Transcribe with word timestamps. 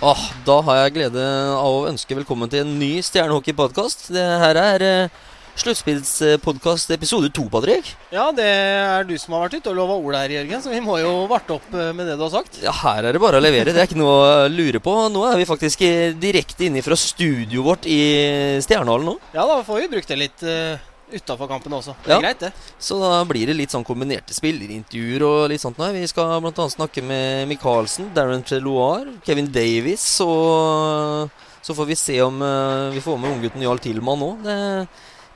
Åh, 0.00 0.20
da 0.46 0.54
har 0.64 0.78
jeg 0.78 0.94
glede 0.94 1.22
av 1.52 1.74
å 1.76 1.88
ønske 1.90 2.16
velkommen 2.16 2.48
til 2.48 2.62
en 2.62 2.70
ny 2.80 3.02
Stjernehockey-podkast. 3.04 4.06
Det 4.14 4.22
her 4.40 4.56
er 4.56 4.84
eh, 4.86 5.18
sluttspillspodkast 5.60 6.94
episode 6.96 7.28
to, 7.36 7.44
Patrick. 7.52 7.90
Ja, 8.08 8.30
det 8.32 8.46
er 8.48 9.04
du 9.04 9.12
som 9.20 9.36
har 9.36 9.44
vært 9.44 9.58
ute 9.58 9.68
og 9.74 9.76
lova 9.76 9.98
ord 10.00 10.16
her, 10.16 10.32
Jørgen, 10.38 10.62
så 10.64 10.72
vi 10.72 10.80
må 10.80 10.96
jo 11.02 11.26
varte 11.28 11.58
opp 11.58 11.68
eh, 11.76 11.90
med 11.92 12.08
det 12.08 12.16
du 12.16 12.24
har 12.24 12.32
sagt. 12.32 12.62
Ja, 12.64 12.72
her 12.80 13.10
er 13.10 13.12
det 13.12 13.20
bare 13.20 13.42
å 13.42 13.44
levere. 13.44 13.76
Det 13.76 13.84
er 13.84 13.90
ikke 13.90 14.00
noe 14.00 14.16
å 14.16 14.48
lure 14.48 14.80
på. 14.80 14.94
Nå 15.12 15.26
er 15.28 15.36
vi 15.42 15.48
faktisk 15.52 15.84
eh, 15.84 16.16
direkte 16.16 16.70
inne 16.70 16.80
fra 16.86 16.96
studioet 16.96 17.66
vårt 17.68 17.90
i 17.92 18.00
Stjernehallen 18.64 19.12
nå. 19.12 19.18
Ja, 19.36 19.44
da 19.44 19.60
får 19.68 19.84
vi 19.84 19.90
brukt 19.98 20.08
det 20.08 20.20
litt 20.22 20.48
uh, 20.48 20.80
utafor 21.12 21.48
kampen 21.50 21.72
også. 21.72 21.94
Det 22.04 22.12
er 22.12 22.16
Ja. 22.16 22.20
greit, 22.20 22.38
det. 22.40 22.52
Så 22.78 22.98
da 23.00 23.24
blir 23.24 23.46
det 23.46 23.56
litt 23.56 23.70
sånn 23.70 23.84
kombinerte 23.84 24.34
spillerintervjuer 24.36 25.22
og 25.26 25.48
litt 25.50 25.60
sånt. 25.60 25.78
Nei, 25.78 25.92
Vi 26.00 26.06
skal 26.06 26.40
bl.a. 26.40 26.68
snakke 26.68 27.02
med 27.02 27.48
Michaelsen, 27.48 28.12
Darren 28.14 28.42
Treloir, 28.42 29.06
Kevin 29.24 29.50
Davies 29.52 30.20
og 30.20 31.30
så 31.62 31.74
får 31.76 31.86
vi 31.86 31.96
se 31.96 32.20
om 32.22 32.40
uh, 32.40 32.90
vi 32.90 33.00
får 33.04 33.18
med 33.20 33.30
unggutten 33.36 33.62
Jarl 33.62 33.78
Tillmann 33.78 34.18
nå. 34.18 34.30
Det, 34.42 34.56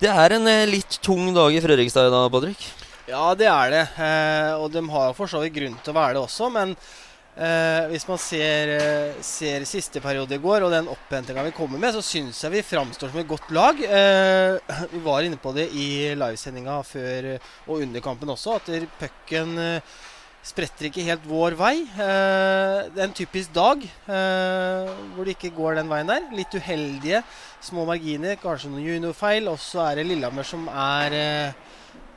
det 0.00 0.08
er 0.10 0.32
en 0.38 0.46
uh, 0.48 0.64
litt 0.66 0.98
tung 1.04 1.34
dag 1.36 1.52
i 1.52 1.60
Fredrikstad 1.60 2.08
i 2.08 2.14
dag, 2.14 2.30
Patrick. 2.32 2.64
Ja, 3.06 3.34
det 3.36 3.44
er 3.50 3.68
det. 3.70 3.82
Eh, 4.00 4.52
og 4.56 4.70
de 4.72 4.80
har 4.88 5.12
for 5.12 5.28
så 5.28 5.42
vidt 5.42 5.52
grunn 5.58 5.74
til 5.84 5.92
å 5.92 5.96
være 5.98 6.14
det 6.16 6.22
også, 6.24 6.48
men 6.50 6.70
eh, 7.36 7.90
hvis 7.90 8.06
man 8.08 8.20
ser, 8.20 8.72
eh, 8.74 9.20
ser 9.24 9.66
siste 9.68 10.00
periode 10.02 10.36
i 10.36 10.42
går 10.42 10.64
og 10.64 10.72
den 10.74 10.88
opphentinga 10.92 11.44
vi 11.46 11.54
kommer 11.56 11.80
med, 11.82 11.94
så 11.94 12.02
syns 12.04 12.42
jeg 12.44 12.54
vi 12.54 12.64
framstår 12.66 13.12
som 13.12 13.20
et 13.20 13.28
godt 13.30 13.52
lag. 13.54 13.80
Eh, 13.80 14.74
vi 14.94 15.02
var 15.04 15.26
inne 15.26 15.40
på 15.40 15.54
det 15.56 15.68
i 15.72 16.14
livesendinga 16.18 16.80
før 16.86 17.30
og 17.68 17.78
under 17.80 18.04
kampen 18.04 18.34
også, 18.34 18.58
at 18.58 18.88
pucken 19.00 19.56
spretter 20.44 20.90
ikke 20.90 21.06
helt 21.06 21.24
vår 21.24 21.54
vei. 21.56 21.74
Det 21.96 22.98
er 23.00 23.06
en 23.06 23.16
typisk 23.16 23.54
dag 23.56 23.80
hvor 24.04 25.24
det 25.24 25.38
ikke 25.38 25.54
går 25.56 25.78
den 25.78 25.88
veien 25.88 26.10
der. 26.10 26.26
Litt 26.36 26.52
uheldige 26.52 27.22
små 27.64 27.86
marginer, 27.88 28.36
kanskje 28.36 28.68
noen 28.68 28.84
juniorfeil. 28.84 29.48
Og 29.48 29.56
så 29.56 29.86
er 29.86 30.02
det 30.02 30.10
Lillehammer 30.10 30.44
som 30.44 30.68
er 30.68 31.16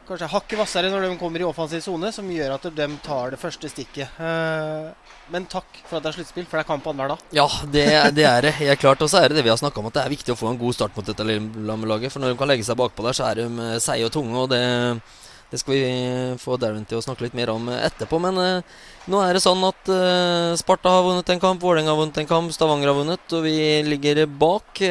kanskje 0.08 0.30
hakket 0.31 0.59
hvassere 0.61 0.89
når 0.91 1.05
de 1.05 1.17
kommer 1.19 1.44
i 1.44 1.45
offensiv 1.47 1.83
sone, 1.83 2.11
som 2.16 2.27
gjør 2.31 2.55
at 2.55 2.66
de 2.77 2.88
tar 3.03 3.33
det 3.33 3.39
første 3.41 3.69
stikket. 3.72 4.17
Eh, 4.23 5.13
men 5.33 5.47
takk 5.52 5.81
for 5.83 6.00
at 6.00 6.05
det 6.05 6.11
er 6.13 6.17
sluttspill, 6.22 6.47
for 6.47 6.59
det 6.59 6.63
er 6.63 6.69
kamp 6.69 6.88
annenhver 6.88 7.13
dag. 7.13 7.36
Ja, 7.36 7.47
det, 7.73 7.86
det 8.16 8.25
er 8.30 8.47
det 8.47 8.55
helt 8.61 8.81
klart. 8.81 9.03
Og 9.03 9.11
så 9.11 9.19
er 9.19 9.30
det 9.30 9.39
det 9.39 9.45
vi 9.47 9.52
har 9.52 9.59
snakka 9.59 9.81
om, 9.81 9.89
at 9.89 9.97
det 9.97 10.05
er 10.05 10.13
viktig 10.13 10.33
å 10.33 10.39
få 10.39 10.52
en 10.52 10.59
god 10.61 10.78
start 10.78 10.95
mot 10.95 11.08
dette 11.08 11.28
Lillehammer-laget. 11.28 12.13
For 12.13 12.23
når 12.23 12.33
de 12.33 12.39
kan 12.39 12.52
legge 12.52 12.67
seg 12.67 12.80
bakpå 12.80 13.05
der, 13.05 13.17
så 13.17 13.28
er 13.28 13.41
de 13.41 13.47
eh, 13.67 13.80
seige 13.83 14.08
og 14.08 14.13
tunge. 14.16 14.45
Og 14.45 14.47
det, 14.53 14.61
det 15.52 15.59
skal 15.61 15.75
vi 15.75 15.91
få 16.39 16.55
Darren 16.61 16.88
til 16.88 17.02
å 17.02 17.03
snakke 17.03 17.28
litt 17.28 17.35
mer 17.38 17.52
om 17.52 17.67
etterpå. 17.75 18.22
Men 18.23 18.39
eh, 18.44 18.80
nå 19.11 19.22
er 19.25 19.35
det 19.35 19.44
sånn 19.44 19.67
at 19.67 19.91
eh, 19.91 20.55
Sparta 20.61 20.95
har 20.95 21.05
vunnet 21.09 21.35
en 21.35 21.44
kamp, 21.44 21.59
Vålerenga 21.63 21.91
har 21.91 22.00
vunnet 22.00 22.23
en 22.23 22.31
kamp, 22.31 22.55
Stavanger 22.55 22.94
har 22.94 23.02
vunnet, 23.02 23.28
og 23.35 23.44
vi 23.50 23.58
ligger 23.89 24.23
bak. 24.39 24.85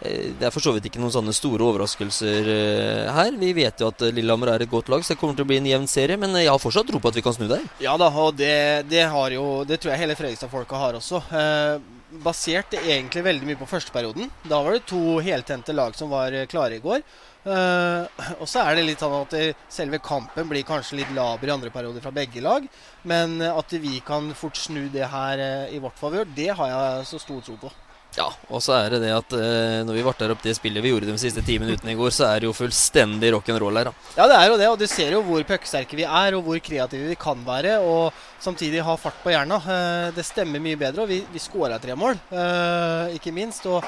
Eh, 0.00 0.30
det 0.38 0.46
er 0.46 0.54
for 0.54 0.62
så 0.62 0.72
vidt 0.74 0.86
ikke 0.88 1.00
noen 1.02 1.14
sånne 1.14 1.34
store 1.34 1.66
overraskelser 1.66 2.50
eh, 2.54 3.12
her. 3.14 3.34
Vi 3.40 3.50
vet 3.56 3.82
jo 3.82 3.90
at 3.90 4.06
eh, 4.06 4.14
Lillehammer 4.14 4.52
er 4.52 4.64
et 4.64 4.70
godt 4.70 4.90
lag, 4.92 5.02
så 5.02 5.14
det 5.14 5.20
kommer 5.20 5.38
til 5.38 5.46
å 5.46 5.50
bli 5.50 5.58
en 5.58 5.70
jevn 5.72 5.88
serie. 5.90 6.18
Men 6.20 6.36
jeg 6.38 6.50
har 6.50 6.62
fortsatt 6.62 6.88
tro 6.90 7.02
på 7.02 7.10
at 7.10 7.18
vi 7.18 7.24
kan 7.26 7.34
snu 7.34 7.48
der. 7.50 7.64
Ja 7.82 7.96
da, 8.00 8.10
og 8.10 8.36
det, 8.38 8.88
det 8.90 9.06
jo 9.34 9.46
Det 9.66 9.80
tror 9.80 9.94
jeg 9.94 10.04
hele 10.04 10.18
Fredrikstad-folka 10.18 10.82
har 10.84 10.98
også. 11.00 11.22
Eh, 11.34 11.94
basert 12.24 12.72
egentlig 12.78 13.24
veldig 13.24 13.48
mye 13.48 13.58
på 13.58 13.68
førsteperioden. 13.68 14.30
Da 14.48 14.62
var 14.62 14.76
det 14.76 14.86
to 14.88 15.18
heltente 15.24 15.74
lag 15.74 15.96
som 15.98 16.14
var 16.14 16.36
klare 16.48 16.78
i 16.78 16.84
går. 16.84 17.02
Eh, 17.48 18.22
og 18.38 18.46
så 18.48 18.62
er 18.62 18.78
det 18.78 18.86
litt 18.86 19.02
sånn 19.02 19.18
at 19.18 19.34
selve 19.72 19.98
kampen 20.04 20.48
blir 20.48 20.66
kanskje 20.68 21.00
litt 21.00 21.10
laber 21.16 21.50
i 21.50 21.54
andre 21.56 21.74
perioder 21.74 22.04
fra 22.04 22.14
begge 22.14 22.44
lag. 22.44 22.70
Men 23.02 23.42
at 23.42 23.74
vi 23.82 23.98
kan 24.06 24.30
fort 24.38 24.56
snu 24.56 24.86
det 24.94 25.10
her 25.10 25.42
i 25.74 25.82
vårt 25.82 25.98
favør, 25.98 26.30
det 26.38 26.52
har 26.54 26.72
jeg 26.72 27.10
så 27.10 27.22
stor 27.26 27.44
tro 27.44 27.58
på. 27.66 27.74
Ja, 28.18 28.26
og 28.50 28.58
så 28.64 28.74
er 28.74 28.90
det 28.96 28.98
det 29.04 29.12
at 29.14 29.34
eh, 29.38 29.78
når 29.86 29.94
vi 29.94 30.02
varter 30.02 30.32
opp 30.34 30.40
det 30.42 30.56
spillet 30.58 30.82
vi 30.82 30.90
gjorde 30.90 31.06
de 31.06 31.14
siste 31.22 31.44
ti 31.46 31.54
minuttene 31.62 31.92
i 31.94 31.98
går, 31.98 32.10
så 32.16 32.26
er 32.32 32.42
det 32.42 32.48
jo 32.48 32.54
fullstendig 32.56 33.30
rock'n'roll 33.36 33.78
her, 33.78 33.90
da. 33.92 33.92
Ja, 34.16 34.26
det 34.26 34.38
er 34.40 34.48
jo 34.50 34.56
det, 34.58 34.68
og 34.72 34.80
du 34.80 34.86
ser 34.90 35.14
jo 35.14 35.22
hvor 35.22 35.44
pucksterke 35.46 35.94
vi 36.00 36.02
er, 36.08 36.34
og 36.34 36.42
hvor 36.48 36.58
kreative 36.58 37.12
vi 37.12 37.18
kan 37.20 37.44
være. 37.46 37.76
Og 37.86 38.10
samtidig 38.42 38.82
ha 38.82 38.96
fart 38.98 39.22
på 39.22 39.30
hjerna. 39.30 39.60
Eh, 39.62 40.10
Det 40.18 40.26
stemmer 40.26 40.58
mye 40.64 40.80
bedre, 40.80 41.04
og 41.06 41.12
vi, 41.12 41.20
vi 41.30 41.38
skåra 41.42 41.78
tre 41.78 41.94
mål, 41.94 42.18
eh, 42.34 43.14
ikke 43.20 43.30
minst. 43.36 43.66
Og 43.70 43.84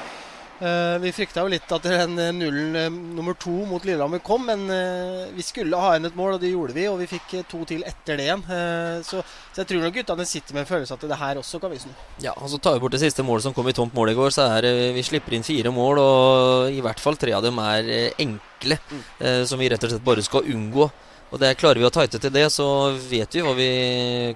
vi 1.01 1.11
frykta 1.15 1.41
jo 1.41 1.49
litt 1.49 1.71
at 1.73 1.85
den 1.87 2.19
eh, 2.21 2.31
nullen 2.37 2.75
eh, 2.77 2.89
nummer 3.17 3.33
to 3.41 3.53
mot 3.65 3.81
Lillehammer 3.87 4.21
kom, 4.21 4.43
men 4.45 4.67
eh, 4.69 5.31
vi 5.33 5.41
skulle 5.45 5.79
ha 5.81 5.95
igjen 5.95 6.05
et 6.11 6.15
mål, 6.19 6.35
og 6.35 6.41
det 6.43 6.51
gjorde 6.51 6.75
vi. 6.77 6.85
Og 6.91 6.99
vi 7.01 7.07
fikk 7.09 7.33
eh, 7.39 7.45
to 7.49 7.63
til 7.65 7.81
etter 7.87 8.19
det 8.19 8.27
igjen. 8.29 8.43
Eh, 8.45 9.01
Så, 9.01 9.23
så 9.53 9.63
jeg 9.63 9.67
tror 9.71 9.81
nok 9.87 9.95
guttene 9.97 10.25
sitter 10.29 10.53
med 10.53 10.61
en 10.65 10.69
følelse 10.69 10.93
at 10.93 11.05
det 11.09 11.17
her 11.17 11.39
også 11.41 11.59
kan 11.63 11.71
vi 11.73 11.79
snu. 11.81 11.91
Ja, 12.21 12.35
og 12.37 12.49
så 12.53 12.59
tar 12.61 12.75
vi 12.77 12.83
bort 12.83 12.93
det 12.93 13.01
siste 13.01 13.25
målet 13.25 13.43
som 13.47 13.53
kom 13.57 13.67
i 13.71 13.73
tomt 13.73 13.95
mål 13.97 14.13
i 14.13 14.17
går, 14.17 14.29
så 14.35 14.45
er 14.59 14.67
vi 14.93 15.01
slipper 15.07 15.33
inn 15.33 15.43
fire 15.47 15.73
mål, 15.73 15.97
og 16.03 16.69
i 16.77 16.81
hvert 16.85 17.01
fall 17.01 17.17
tre 17.17 17.33
av 17.33 17.41
dem 17.45 17.57
er 17.65 17.89
eh, 17.89 18.11
enkle, 18.21 18.77
Mm. 18.91 18.99
eh, 19.25 19.39
som 19.49 19.57
vi 19.57 19.67
rett 19.73 19.81
og 19.83 19.89
slett 19.89 20.03
bare 20.05 20.21
skal 20.21 20.45
unngå. 20.45 20.85
Og 21.31 21.39
det 21.39 21.53
Klarer 21.61 21.79
vi 21.79 21.87
å 21.87 21.91
tighte 21.93 22.19
til 22.19 22.33
det, 22.33 22.43
så 22.51 22.65
vet 23.07 23.35
vi 23.35 23.41
hva 23.45 23.53
vi 23.55 23.69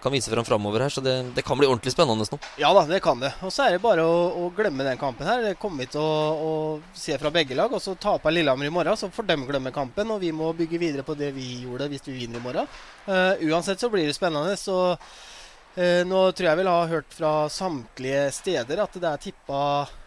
kan 0.01 0.13
vise 0.13 0.31
fram 0.31 0.45
framover 0.47 0.85
her. 0.85 0.93
Så 0.93 1.03
det, 1.03 1.15
det 1.35 1.43
kan 1.43 1.59
bli 1.59 1.67
ordentlig 1.67 1.91
spennende 1.91 2.27
nå. 2.31 2.39
Ja 2.61 2.71
da, 2.75 2.85
det 2.87 3.01
kan 3.03 3.19
det. 3.19 3.33
Og 3.43 3.51
så 3.51 3.65
er 3.65 3.75
det 3.75 3.83
bare 3.83 4.05
å, 4.07 4.15
å 4.45 4.49
glemme 4.55 4.85
den 4.87 4.99
kampen 5.01 5.27
her. 5.27 5.43
Det 5.43 5.57
kommer 5.59 5.83
vi 5.83 5.91
til 5.91 6.03
å, 6.03 6.15
å 6.39 6.95
se 6.95 7.17
fra 7.19 7.33
begge 7.35 7.57
lag. 7.57 7.73
Og 7.75 7.83
så 7.83 7.97
taper 7.99 8.35
Lillehammer 8.35 8.71
i 8.71 8.73
morgen, 8.73 8.95
så 8.99 9.11
får 9.11 9.27
de 9.27 9.39
glemme 9.43 9.75
kampen. 9.75 10.15
Og 10.15 10.23
vi 10.23 10.31
må 10.35 10.53
bygge 10.55 10.79
videre 10.79 11.07
på 11.07 11.17
det 11.19 11.33
vi 11.35 11.65
gjorde 11.65 11.89
hvis 11.91 12.07
vi 12.07 12.15
vinner 12.21 12.39
i 12.39 12.45
morgen. 12.45 12.71
Uh, 13.09 13.35
uansett 13.49 13.83
så 13.83 13.91
blir 13.91 14.07
det 14.07 14.15
spennende. 14.15 14.55
Så 14.55 14.79
uh, 14.95 16.01
nå 16.07 16.23
tror 16.31 16.51
jeg 16.51 16.61
vel 16.63 16.71
har 16.71 16.95
hørt 16.95 17.11
fra 17.19 17.35
samtlige 17.51 18.29
steder 18.39 18.85
at 18.85 18.95
det 18.95 19.11
er 19.11 19.23
tippa 19.27 19.61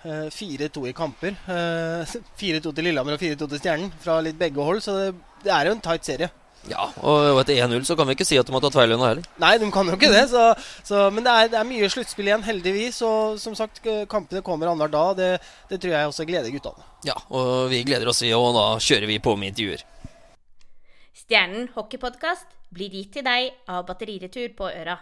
uh, 0.09 0.26
4-2 0.32 0.88
i 0.88 0.97
kamper. 0.97 1.37
Eh, 1.53 2.19
4-2 2.49 2.72
til 2.72 2.88
Lillehammer 2.88 3.20
og 3.20 3.28
4-2 3.28 3.44
til 3.44 3.66
Stjernen 3.66 3.97
fra 4.00 4.22
litt 4.25 4.41
begge 4.41 4.65
hold. 4.65 4.81
Så 4.84 4.97
det, 5.03 5.16
det 5.44 5.53
er 5.53 5.69
jo 5.69 5.76
en 5.76 5.84
tight 5.84 6.09
serie. 6.09 6.32
Ja, 6.69 6.88
og 7.00 7.38
etter 7.41 7.60
1-0 7.64 7.84
så 7.86 7.94
kan 7.96 8.08
vi 8.08 8.16
ikke 8.16 8.26
si 8.26 8.36
at 8.41 8.48
de 8.48 8.52
har 8.52 8.62
tatt 8.64 8.76
feil 8.76 8.92
ennå 8.92 9.06
heller. 9.06 9.28
Nei, 9.41 9.54
de 9.62 9.69
kan 9.72 9.88
jo 9.88 9.94
ikke 9.96 10.10
det. 10.12 10.24
Så, 10.32 10.42
så, 10.84 11.04
men 11.14 11.24
det 11.24 11.32
er, 11.32 11.50
det 11.54 11.60
er 11.60 11.69
mye 11.69 11.88
sluttspill 11.92 12.28
igjen, 12.28 12.44
heldigvis. 12.44 12.98
Og 13.06 13.38
som 13.41 13.54
sagt, 13.56 13.80
kampene 14.10 14.42
kommer 14.44 14.69
annenhver 14.69 14.92
dag. 14.92 15.14
Det, 15.20 15.30
det 15.70 15.80
tror 15.80 15.94
jeg 15.94 16.10
også 16.10 16.26
gleder 16.28 16.52
guttene. 16.52 16.88
Ja, 17.06 17.16
og 17.30 17.70
vi 17.72 17.84
gleder 17.86 18.10
oss, 18.10 18.24
vi, 18.24 18.34
og 18.36 18.50
da 18.58 18.66
kjører 18.82 19.08
vi 19.08 19.20
på 19.22 19.36
med 19.38 19.54
intervjuer. 19.54 19.86
Stjernen 21.19 21.70
hockeypodkast 21.76 22.58
blir 22.75 22.92
gitt 22.92 23.14
til 23.16 23.25
deg 23.25 23.54
av 23.70 23.86
Batteriretur 23.88 24.52
på 24.58 24.69
Øra. 24.69 24.98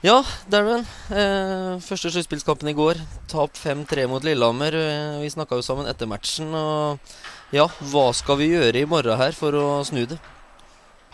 Ja, 0.00 0.22
Darren. 0.48 0.86
Eh, 1.12 1.74
første 1.84 2.08
sluttspillskampen 2.08 2.70
i 2.70 2.76
går. 2.76 3.02
Tap 3.28 3.58
5-3 3.58 4.06
mot 4.08 4.24
Lillehammer. 4.24 4.72
Eh, 4.72 5.18
vi 5.20 5.28
snakka 5.34 5.58
jo 5.58 5.66
sammen 5.66 5.90
etter 5.90 6.08
matchen. 6.08 6.54
Og 6.56 7.52
ja, 7.52 7.66
hva 7.90 8.06
skal 8.16 8.38
vi 8.40 8.52
gjøre 8.54 8.80
i 8.80 8.88
morgen 8.88 9.20
her 9.20 9.36
for 9.36 9.58
å 9.58 9.66
snu 9.84 10.06
det? 10.08 10.16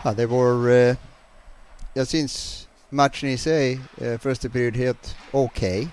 Ja, 0.03 0.13
det 0.13 0.29
var 0.29 0.67
Jeg 0.67 0.95
Jag 1.95 2.07
syns 2.07 2.67
matchen 2.89 3.29
i 3.29 3.37
sig, 3.37 3.81
første 3.97 4.19
första 4.19 4.49
period 4.49 4.75
helt 4.75 5.17
okej. 5.31 5.87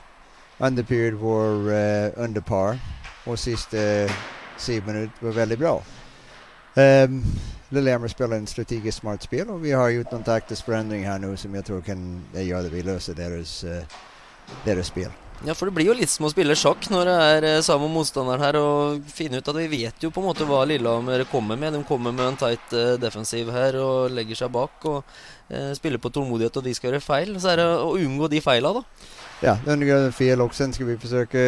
Andra 0.58 0.82
period 0.82 1.14
var 1.14 1.72
eh, 1.72 2.12
under 2.16 2.40
par 2.40 2.78
och 3.26 3.38
sista 3.38 3.78
eh, 3.78 4.10
sju 4.58 4.82
minuter 4.86 5.14
var 5.20 5.32
väldigt 5.32 5.58
bra. 5.58 5.82
Um, 6.76 7.24
Lillehammer 7.68 8.08
spelar 8.08 8.36
en 8.36 8.46
strategiskt 8.46 8.98
smart 8.98 9.22
spel 9.22 9.48
och 9.48 9.64
vi 9.64 9.72
har 9.72 9.88
gjort 9.88 10.10
någon 10.10 10.22
taktisk 10.22 10.64
förändring 10.64 11.06
här 11.06 11.18
nu 11.18 11.36
som 11.36 11.54
jag 11.54 11.64
tror 11.64 11.80
kan 11.80 12.24
gjøre 12.32 12.66
att 12.66 12.72
vi 12.72 12.82
löser 12.82 13.14
deras, 13.14 13.64
uh, 13.64 13.82
deras 14.64 14.86
spel. 14.86 15.10
Ja, 15.44 15.52
for 15.54 15.68
det 15.68 15.74
blir 15.76 15.90
jo 15.90 15.94
litt 15.96 16.08
som 16.08 16.24
å 16.24 16.30
spille 16.32 16.54
sjakk 16.56 16.86
når 16.88 17.08
det 17.08 17.14
er 17.22 17.46
eh, 17.50 17.62
samme 17.64 17.90
motstander 17.92 18.40
her, 18.40 18.56
og 18.56 19.02
finne 19.12 19.42
ut 19.42 19.50
at 19.50 19.58
vi 19.58 19.66
vet 19.68 20.06
jo 20.06 20.08
på 20.14 20.22
en 20.22 20.28
måte 20.30 20.46
hva 20.48 20.62
Lillehammer 20.64 21.26
kommer 21.28 21.58
med. 21.60 21.76
De 21.76 21.82
kommer 21.84 22.14
med 22.16 22.30
en 22.30 22.38
tight 22.40 22.72
eh, 22.72 22.94
defensiv 23.02 23.50
her 23.52 23.76
og 23.76 24.14
legger 24.16 24.40
seg 24.40 24.54
bak 24.54 24.86
og 24.88 25.02
eh, 25.52 25.74
spiller 25.76 26.00
på 26.00 26.12
tålmodighet, 26.14 26.56
og 26.56 26.64
de 26.64 26.72
skal 26.72 26.90
gjøre 26.90 27.04
feil. 27.04 27.34
Så 27.36 27.52
er 27.52 27.60
det 27.60 27.68
å 27.76 27.92
unngå 28.00 28.30
de 28.32 28.40
feila, 28.44 28.72
da. 28.78 28.84
Ja, 29.44 29.58
undergrunden 29.66 30.12
fel 30.12 30.40
och 30.40 30.54
sen 30.54 30.72
ska 30.72 30.84
vi 30.84 30.98
försöka 30.98 31.38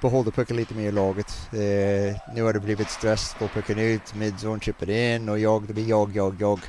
behålla 0.00 0.30
pucken 0.30 0.56
lite 0.56 0.74
mer 0.74 0.88
i 0.88 0.92
laget. 0.92 1.32
Eh, 1.52 2.34
nu 2.34 2.42
har 2.42 2.52
det 2.52 2.60
blivit 2.60 2.90
stress 2.90 3.34
på 3.38 3.48
pucken 3.48 3.78
ut, 3.78 4.14
midzone 4.14 4.60
chipper 4.60 4.90
in 4.90 5.28
och 5.28 5.38
jag, 5.38 5.62
det 5.66 5.72
blir 5.72 5.88
jag, 5.88 6.16
jag, 6.16 6.36
jag. 6.40 6.60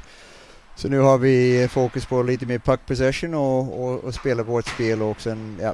Så 0.75 0.87
nu 0.87 0.99
har 0.99 1.17
vi 1.17 1.67
fokus 1.71 2.05
på 2.05 2.23
lite 2.23 2.45
mer 2.45 2.59
puck 2.59 2.79
possession 2.85 3.33
och, 3.33 3.83
och, 3.83 4.03
och 4.03 4.13
spela 4.13 4.43
vårt 4.43 4.67
spel 4.67 5.01
och 5.01 5.21
sen, 5.21 5.57
ja. 5.61 5.73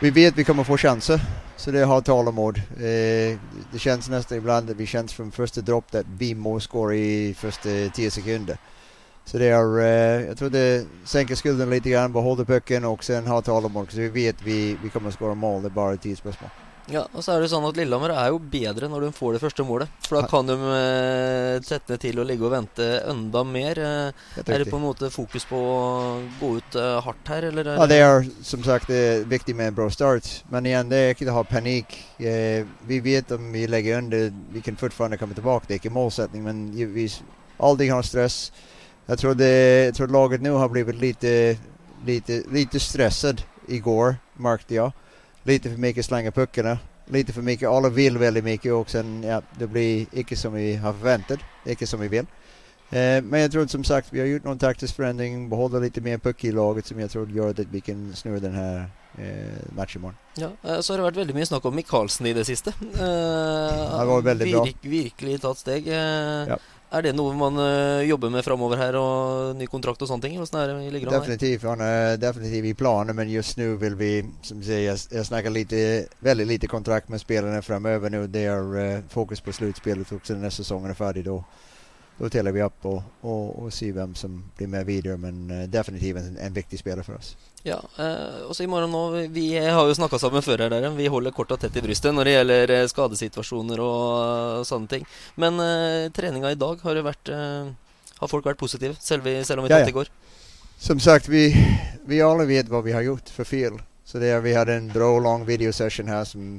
Vi 0.00 0.10
vet 0.10 0.38
vi 0.38 0.44
kommer 0.44 0.64
få 0.64 0.76
chanser, 0.76 1.20
så 1.56 1.70
det 1.70 1.84
har 1.84 2.00
tålamod. 2.00 2.58
Eh, 2.76 3.38
det 3.72 3.78
känns 3.78 4.08
nästan 4.08 4.38
ibland 4.38 4.70
at 4.70 4.76
vi 4.76 4.86
känns 4.86 5.12
från 5.12 5.32
första 5.32 5.60
dropp 5.60 5.94
att 5.94 6.06
vi 6.18 6.34
måste 6.34 6.68
skåra 6.68 6.94
i 6.94 7.34
första 7.34 7.68
10 7.94 8.10
sekunder. 8.10 8.58
Så 9.24 9.38
det 9.38 9.46
är, 9.46 9.78
eh, 9.78 10.26
jag 10.26 10.38
tror 10.38 10.50
det 10.50 10.86
sänker 11.04 11.34
skulden 11.34 11.70
lite 11.70 11.90
grann, 11.90 12.12
behåller 12.12 12.44
pucken 12.44 12.84
och 12.84 13.04
sen 13.04 13.26
ha 13.26 13.42
tålamod. 13.42 13.90
Så 13.90 13.96
vi 13.96 14.08
vet 14.08 14.42
vi, 14.42 14.76
vi 14.82 14.88
kommer 14.88 15.08
att 15.08 15.14
skåra 15.14 15.34
mål, 15.34 15.62
det 15.62 15.68
är 15.68 15.70
bara 15.70 15.94
ett 15.94 16.02
tidsspörsmål. 16.02 16.50
Ja, 16.92 17.06
og 17.16 17.24
så 17.24 17.32
er 17.32 17.40
det 17.40 17.48
sånn 17.48 17.64
at 17.64 17.78
Lillehammer 17.78 18.12
er 18.12 18.28
jo 18.34 18.38
bedre 18.38 18.90
når 18.92 19.06
de 19.06 19.10
får 19.16 19.36
det 19.36 19.40
første 19.40 19.64
målet. 19.64 19.92
For 20.04 20.18
da 20.18 20.28
kan 20.28 20.48
de 20.48 20.56
eh, 20.76 21.62
sette 21.64 21.96
til 22.02 22.18
å 22.20 22.26
ligge 22.28 22.44
og 22.44 22.52
vente 22.52 22.88
enda 23.08 23.40
mer. 23.48 23.80
Eh, 23.80 24.42
er 24.44 24.64
det 24.64 24.68
på 24.68 24.76
en 24.76 24.84
måte 24.84 25.08
fokus 25.12 25.46
på 25.48 25.56
å 25.56 25.78
gå 26.40 26.50
ut 26.58 26.76
eh, 26.80 26.98
hardt 27.06 27.30
her, 27.32 27.46
eller? 27.48 27.70
Ja, 27.78 27.86
det 27.88 28.00
er 28.04 28.28
som 28.44 28.64
sagt 28.66 28.92
det 28.92 28.98
er 29.00 29.24
viktig 29.30 29.56
med 29.56 29.72
en 29.72 29.78
bra 29.78 29.88
start. 29.92 30.28
Men 30.52 30.68
igjen, 30.68 30.90
det 30.92 31.00
er 31.00 31.14
ikke 31.14 31.30
å 31.32 31.38
ha 31.38 31.46
panikk. 31.48 31.96
Eh, 32.20 32.68
vi 32.88 33.00
vet 33.04 33.32
om 33.36 33.48
vi 33.54 33.64
legger 33.70 34.02
under, 34.02 34.28
vi 34.52 34.64
kan 34.64 34.76
fortsatt 34.80 35.16
komme 35.20 35.36
tilbake. 35.38 35.68
Det 35.68 35.78
er 35.78 35.82
ikke 35.82 35.94
målsetting, 35.94 36.44
men 36.44 36.66
vi 36.74 37.08
aldri 37.64 37.88
har 37.94 38.04
stress. 38.04 38.50
Jeg 39.08 39.20
tror, 39.20 39.38
det, 39.40 39.54
jeg 39.88 39.96
tror 39.96 40.12
laget 40.12 40.44
nå 40.44 40.52
har 40.56 40.72
blitt 40.72 40.92
litt, 41.00 41.24
litt 42.04 42.76
stresset 42.80 43.42
i 43.72 43.80
går, 43.84 44.18
merket 44.40 44.76
jeg. 44.76 44.92
Lite 45.44 45.70
for 45.70 45.80
mye 45.80 46.02
slenger 46.02 46.30
puckene. 46.32 46.78
Lite 47.12 47.32
for 47.36 47.44
mye. 47.44 47.68
Alle 47.68 47.90
vil 47.92 48.16
veldig 48.20 48.42
mye, 48.46 48.72
og 48.72 48.88
sen, 48.88 49.18
ja, 49.26 49.40
det 49.58 49.68
blir 49.70 50.06
ikke 50.12 50.36
som 50.40 50.54
vi 50.56 50.72
har 50.80 50.96
forventet. 50.96 51.44
Ikke 51.68 51.86
som 51.86 52.00
vi 52.00 52.08
vil. 52.08 52.26
Eh, 52.90 53.20
men 53.24 53.40
jeg 53.40 53.50
tror 53.50 53.66
som 53.68 53.84
sagt 53.84 54.12
vi 54.12 54.20
har 54.20 54.28
gjort 54.28 54.44
noen 54.48 54.60
taktisk 54.60 54.96
forandring. 54.96 55.48
Beholder 55.50 55.82
litt 55.84 56.00
mer 56.04 56.20
puck 56.22 56.44
i 56.44 56.52
laget 56.54 56.88
som 56.88 57.00
jeg 57.00 57.10
tror 57.12 57.32
gjør 57.32 57.54
at 57.56 57.72
vi 57.72 57.80
kan 57.84 58.06
snu 58.16 58.36
denne 58.40 58.66
eh, 59.18 59.64
matchen 59.76 60.00
i 60.00 60.04
morgen. 60.04 60.18
Ja, 60.38 60.50
eh, 60.62 60.80
Så 60.80 60.92
har 60.92 61.00
det 61.00 61.08
vært 61.08 61.20
veldig 61.22 61.36
mye 61.36 61.48
snakk 61.48 61.66
om 61.68 61.76
Michaelsen 61.76 62.28
i 62.30 62.34
det 62.36 62.46
siste. 62.48 62.74
Eh, 62.94 63.84
han 63.98 64.08
var 64.08 64.22
veldig 64.30 64.50
bra. 64.52 64.64
Virk, 64.68 64.88
virkelig 64.94 65.40
tatt 65.42 65.60
steg. 65.64 65.88
Eh, 65.88 66.52
ja. 66.54 66.60
Er 66.94 67.02
det 67.02 67.14
noe 67.16 67.34
man 67.34 67.58
uh, 67.58 68.04
jobber 68.06 68.30
med 68.30 68.44
framover 68.46 68.78
her, 68.78 68.96
og 69.00 69.56
ny 69.58 69.66
kontrakt 69.70 70.02
og 70.04 70.10
sånne 70.10 70.28
ting? 70.28 70.36
Hvordan 70.38 70.60
er 70.60 70.70
det 70.70 70.92
ligger 70.94 71.10
Definitivt. 71.16 71.66
Han 71.66 71.82
er 71.82 72.16
definitivt 72.22 72.70
i 72.70 72.74
planen, 72.78 73.16
men 73.18 73.32
just 73.32 73.58
nå 73.58 73.72
vil 73.82 73.98
vi 73.98 74.12
som 74.46 74.62
sier, 74.62 74.84
jeg, 74.86 75.02
jeg 75.10 75.26
snakker 75.26 75.54
lite, 75.54 75.84
veldig 76.22 76.46
lite 76.46 76.70
kontrakt 76.70 77.10
med 77.10 77.22
spillerne 77.22 77.62
framover 77.66 78.14
nå. 78.14 78.26
Det 78.30 78.46
er 78.46 78.74
uh, 78.78 79.06
fokus 79.10 79.42
på 79.42 79.56
sluttspillet 79.56 80.12
også 80.14 80.38
når 80.38 80.54
sesongen 80.60 80.94
er 80.94 80.98
ferdig. 80.98 81.26
da 81.30 81.40
da 82.18 82.28
teller 82.30 82.52
vi 82.54 82.62
opp 82.62 82.84
og, 82.86 83.00
og, 83.26 83.64
og 83.64 83.72
ser 83.74 83.94
hvem 83.96 84.14
som 84.14 84.36
blir 84.56 84.68
med 84.70 84.86
videre. 84.86 85.16
Men 85.18 85.50
uh, 85.50 85.64
definitivt 85.70 86.20
en, 86.22 86.38
en, 86.38 86.54
viktig 86.54 86.78
spiller 86.78 87.02
for 87.02 87.18
oss. 87.18 87.34
Ja, 87.64 87.78
eh, 87.98 88.42
også 88.44 88.66
i 88.66 88.68
morgen 88.68 88.92
nå 88.92 89.28
Vi 89.32 89.46
har 89.56 89.86
jo 89.88 89.94
snakka 89.96 90.18
sammen 90.20 90.44
før 90.44 90.66
her, 90.66 90.72
der, 90.72 90.84
vi 90.92 91.08
holder 91.08 91.32
korta 91.32 91.56
tett 91.56 91.78
i 91.80 91.82
brystet 91.84 92.12
når 92.12 92.28
det 92.28 92.34
gjelder 92.34 92.72
eh, 92.76 92.88
skadesituasjoner 92.92 93.80
og 93.80 94.02
uh, 94.04 94.66
sånne 94.68 94.90
ting. 94.90 95.06
Men 95.40 95.56
eh, 95.64 96.10
treninga 96.12 96.52
i 96.52 96.58
dag 96.60 96.84
har, 96.84 97.00
vært, 97.06 97.32
eh, 97.32 97.72
har 98.20 98.30
folk 98.30 98.44
vært 98.44 98.60
positive, 98.60 98.98
selv, 99.00 99.30
selv 99.48 99.62
om 99.62 99.68
vi 99.68 99.72
ja, 99.72 99.80
tapte 99.80 99.94
i 99.94 99.96
går? 99.96 100.12
Som 100.76 101.00
sagt, 101.00 101.30
vi, 101.32 101.46
vi 102.04 102.20
alle 102.20 102.44
vet 102.50 102.68
hva 102.68 102.82
vi 102.84 102.92
har 102.92 103.06
gjort 103.06 103.32
for 103.32 103.48
feil. 103.48 103.80
Så 104.04 104.20
det 104.20 104.34
er, 104.34 104.44
vi 104.44 104.52
hadde 104.52 104.76
en 104.76 104.92
bra, 104.92 105.08
lang 105.24 105.48
videosession 105.48 106.12
her 106.12 106.28
som 106.28 106.58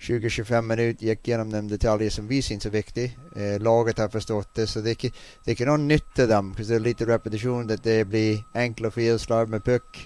20-25 0.00 0.62
minutter 0.62 1.06
gikk 1.08 1.26
gjennom 1.26 1.50
de 1.50 1.62
detaljer 1.72 2.12
som 2.14 2.26
vi 2.30 2.38
syns 2.42 2.66
er 2.68 2.74
viktig. 2.74 3.06
Eh, 3.34 3.56
laget 3.62 3.98
har 3.98 4.12
forstått 4.12 4.54
det, 4.54 4.68
så 4.70 4.80
det 4.80 4.92
er 4.92 4.98
ikke, 4.98 5.10
det 5.44 5.50
er 5.50 5.56
ikke 5.56 5.70
noe 5.70 5.82
nytt 5.82 6.12
til 6.14 6.28
dem. 6.30 6.52
Det 6.54 6.70
er 6.70 6.84
litt 6.84 7.02
repetisjon 7.02 7.72
at 7.74 7.82
det 7.84 8.04
blir 8.10 8.44
enkle 8.54 8.92
feilslag 8.94 9.50
med 9.50 9.64
puck. 9.66 10.04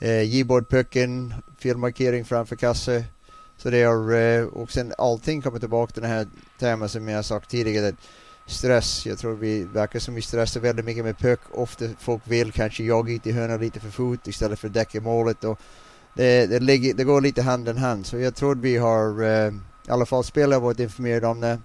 Eh, 0.00 0.22
gi 0.30 0.44
bort 0.44 0.70
pucken, 0.70 1.34
feilmarkering 1.62 2.26
framfor 2.26 2.60
kasse. 2.60 3.02
Så 3.58 3.70
det 3.70 3.82
er 3.82 4.14
eh, 4.14 4.46
Og 4.46 4.70
sen 4.70 4.92
allting 4.98 5.42
kommer 5.42 5.58
tilbake 5.58 5.92
til 5.92 6.02
det 6.02 6.10
her 6.10 6.26
temaet 6.58 6.90
som 6.90 7.08
jeg 7.08 7.14
har 7.14 7.22
sagt 7.22 7.50
tidligere. 7.50 7.96
stress. 8.46 9.06
Jeg 9.06 9.16
tror 9.18 9.34
vi 9.34 9.64
virker 9.64 9.98
som 9.98 10.14
vi 10.14 10.20
stresser 10.20 10.60
veldig 10.60 10.84
mye 10.84 11.02
med 11.02 11.14
puck. 11.14 11.40
Ofte 11.54 11.94
folk 11.98 12.22
vil 12.26 12.52
kanskje 12.52 12.84
jogge 12.84 13.14
ut 13.14 13.26
i 13.26 13.32
høna 13.32 13.56
litt 13.56 13.78
for 13.80 13.90
fot 13.90 14.28
i 14.28 14.32
stedet 14.32 14.58
for 14.58 14.68
å 14.68 14.72
dekke 14.72 15.00
målet. 15.00 15.44
og 15.44 15.58
det, 16.14 16.46
det, 16.46 16.60
ligger, 16.60 16.94
det, 16.94 17.04
går 17.04 17.20
lite 17.20 17.42
hand 17.42 17.68
in 17.68 17.78
hand. 17.78 18.06
Så 18.06 18.16
jeg 18.16 18.34
tror 18.34 18.54
vi 18.54 18.76
har 18.76 19.22
uh, 19.22 19.54
i 19.86 19.90
alle 19.90 20.06
fall 20.06 20.24
spillere 20.24 20.60
vært 20.60 20.80
informert 20.84 21.24
om 21.24 21.40
det. 21.40 21.58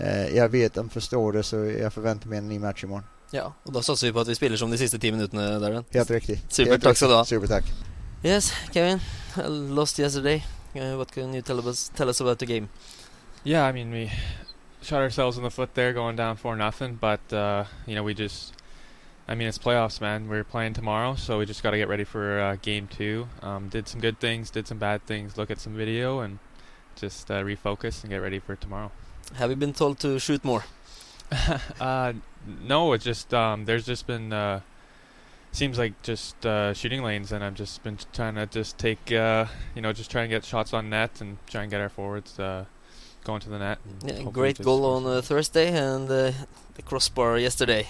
Uh, 0.00 0.26
jeg 0.34 0.52
vet 0.52 0.74
de 0.74 0.84
forstår 0.90 1.32
det, 1.32 1.44
så 1.46 1.64
jeg 1.66 1.92
forventer 1.92 2.30
meg 2.30 2.44
en 2.44 2.48
ny 2.48 2.58
match 2.62 2.84
i 2.84 2.90
morgen. 2.90 3.08
Ja, 3.30 3.52
og 3.64 3.74
Da 3.74 3.82
satser 3.82 4.08
vi 4.08 4.12
på 4.12 4.20
at 4.20 4.28
vi 4.28 4.34
spiller 4.34 4.58
som 4.58 4.70
de 4.70 4.78
siste 4.78 4.98
ti 4.98 5.10
minuttene. 5.10 5.58
Darren. 5.62 5.84
Helt 5.94 6.10
riktig. 6.10 6.40
Supert. 6.48 6.82
Takk 6.82 6.98
skal 6.98 7.10
du 7.10 7.16
ha. 7.18 7.24
Super, 7.24 7.46
takk. 7.46 7.64
Yes, 8.24 8.52
Kevin. 8.72 9.00
I 9.36 9.46
lost 9.48 9.98
yesterday. 9.98 10.42
Uh, 10.74 10.96
what 10.98 11.12
can 11.12 11.34
you 11.34 11.42
tell 11.42 11.58
us, 11.68 11.90
tell 11.96 12.08
us 12.08 12.20
about 12.20 12.38
the 12.38 12.46
game? 12.46 12.68
Yeah, 13.44 13.64
I 13.64 13.72
mean, 13.72 13.90
we 13.90 14.10
shot 14.82 15.00
ourselves 15.00 15.36
in 15.36 15.42
the 15.42 15.50
foot 15.50 15.74
there 15.74 15.92
going 15.92 16.16
down 16.16 16.36
4 16.36 16.56
nothing, 16.56 16.96
but, 17.00 17.20
uh, 17.32 17.64
you 17.86 17.94
know, 17.94 18.02
we 18.02 18.14
just 18.14 18.52
I 19.30 19.36
mean, 19.36 19.46
it's 19.46 19.58
playoffs, 19.58 20.00
man. 20.00 20.28
We're 20.28 20.42
playing 20.42 20.72
tomorrow, 20.72 21.14
so 21.14 21.38
we 21.38 21.46
just 21.46 21.62
got 21.62 21.70
to 21.70 21.76
get 21.76 21.86
ready 21.86 22.02
for 22.02 22.40
uh, 22.40 22.56
game 22.60 22.88
two. 22.88 23.28
Um, 23.42 23.68
did 23.68 23.86
some 23.86 24.00
good 24.00 24.18
things, 24.18 24.50
did 24.50 24.66
some 24.66 24.78
bad 24.78 25.06
things, 25.06 25.38
look 25.38 25.52
at 25.52 25.60
some 25.60 25.72
video, 25.72 26.18
and 26.18 26.40
just 26.96 27.30
uh, 27.30 27.40
refocus 27.44 28.02
and 28.02 28.10
get 28.10 28.16
ready 28.16 28.40
for 28.40 28.56
tomorrow. 28.56 28.90
Have 29.36 29.50
you 29.50 29.54
been 29.54 29.72
told 29.72 30.00
to 30.00 30.18
shoot 30.18 30.44
more? 30.44 30.64
uh, 31.80 32.14
no, 32.66 32.92
it's 32.92 33.04
just 33.04 33.32
um, 33.32 33.66
there's 33.66 33.86
just 33.86 34.08
been 34.08 34.32
uh, 34.32 34.62
seems 35.52 35.78
like 35.78 36.02
just 36.02 36.44
uh, 36.44 36.74
shooting 36.74 37.04
lanes, 37.04 37.30
and 37.30 37.44
I've 37.44 37.54
just 37.54 37.84
been 37.84 37.98
trying 38.12 38.34
to 38.34 38.46
just 38.46 38.78
take 38.78 39.12
uh, 39.12 39.46
you 39.76 39.80
know 39.80 39.92
just 39.92 40.10
trying 40.10 40.28
to 40.28 40.34
get 40.34 40.44
shots 40.44 40.74
on 40.74 40.90
net 40.90 41.20
and 41.20 41.38
try 41.46 41.62
and 41.62 41.70
get 41.70 41.80
our 41.80 41.88
forwards 41.88 42.34
going 43.22 43.40
to 43.42 43.48
the 43.48 43.60
net. 43.60 43.78
Yeah, 44.04 44.24
great 44.24 44.60
goal 44.60 44.84
on 44.86 45.22
Thursday 45.22 45.68
and 45.68 46.08
the 46.08 46.34
crossbar 46.84 47.38
yesterday 47.38 47.86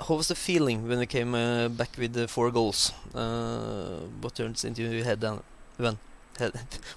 how 0.00 0.14
was 0.14 0.28
the 0.28 0.34
feeling 0.34 0.88
when 0.88 0.98
we 0.98 1.06
came 1.06 1.34
uh, 1.34 1.68
back 1.68 1.90
with 1.98 2.12
the 2.12 2.28
four 2.28 2.50
goals? 2.50 2.92
Uh, 3.14 4.00
what 4.20 4.34
turns 4.34 4.64
into 4.64 4.82
your 4.82 5.04
head 5.04 5.20
then? 5.20 5.40
When? 5.76 5.98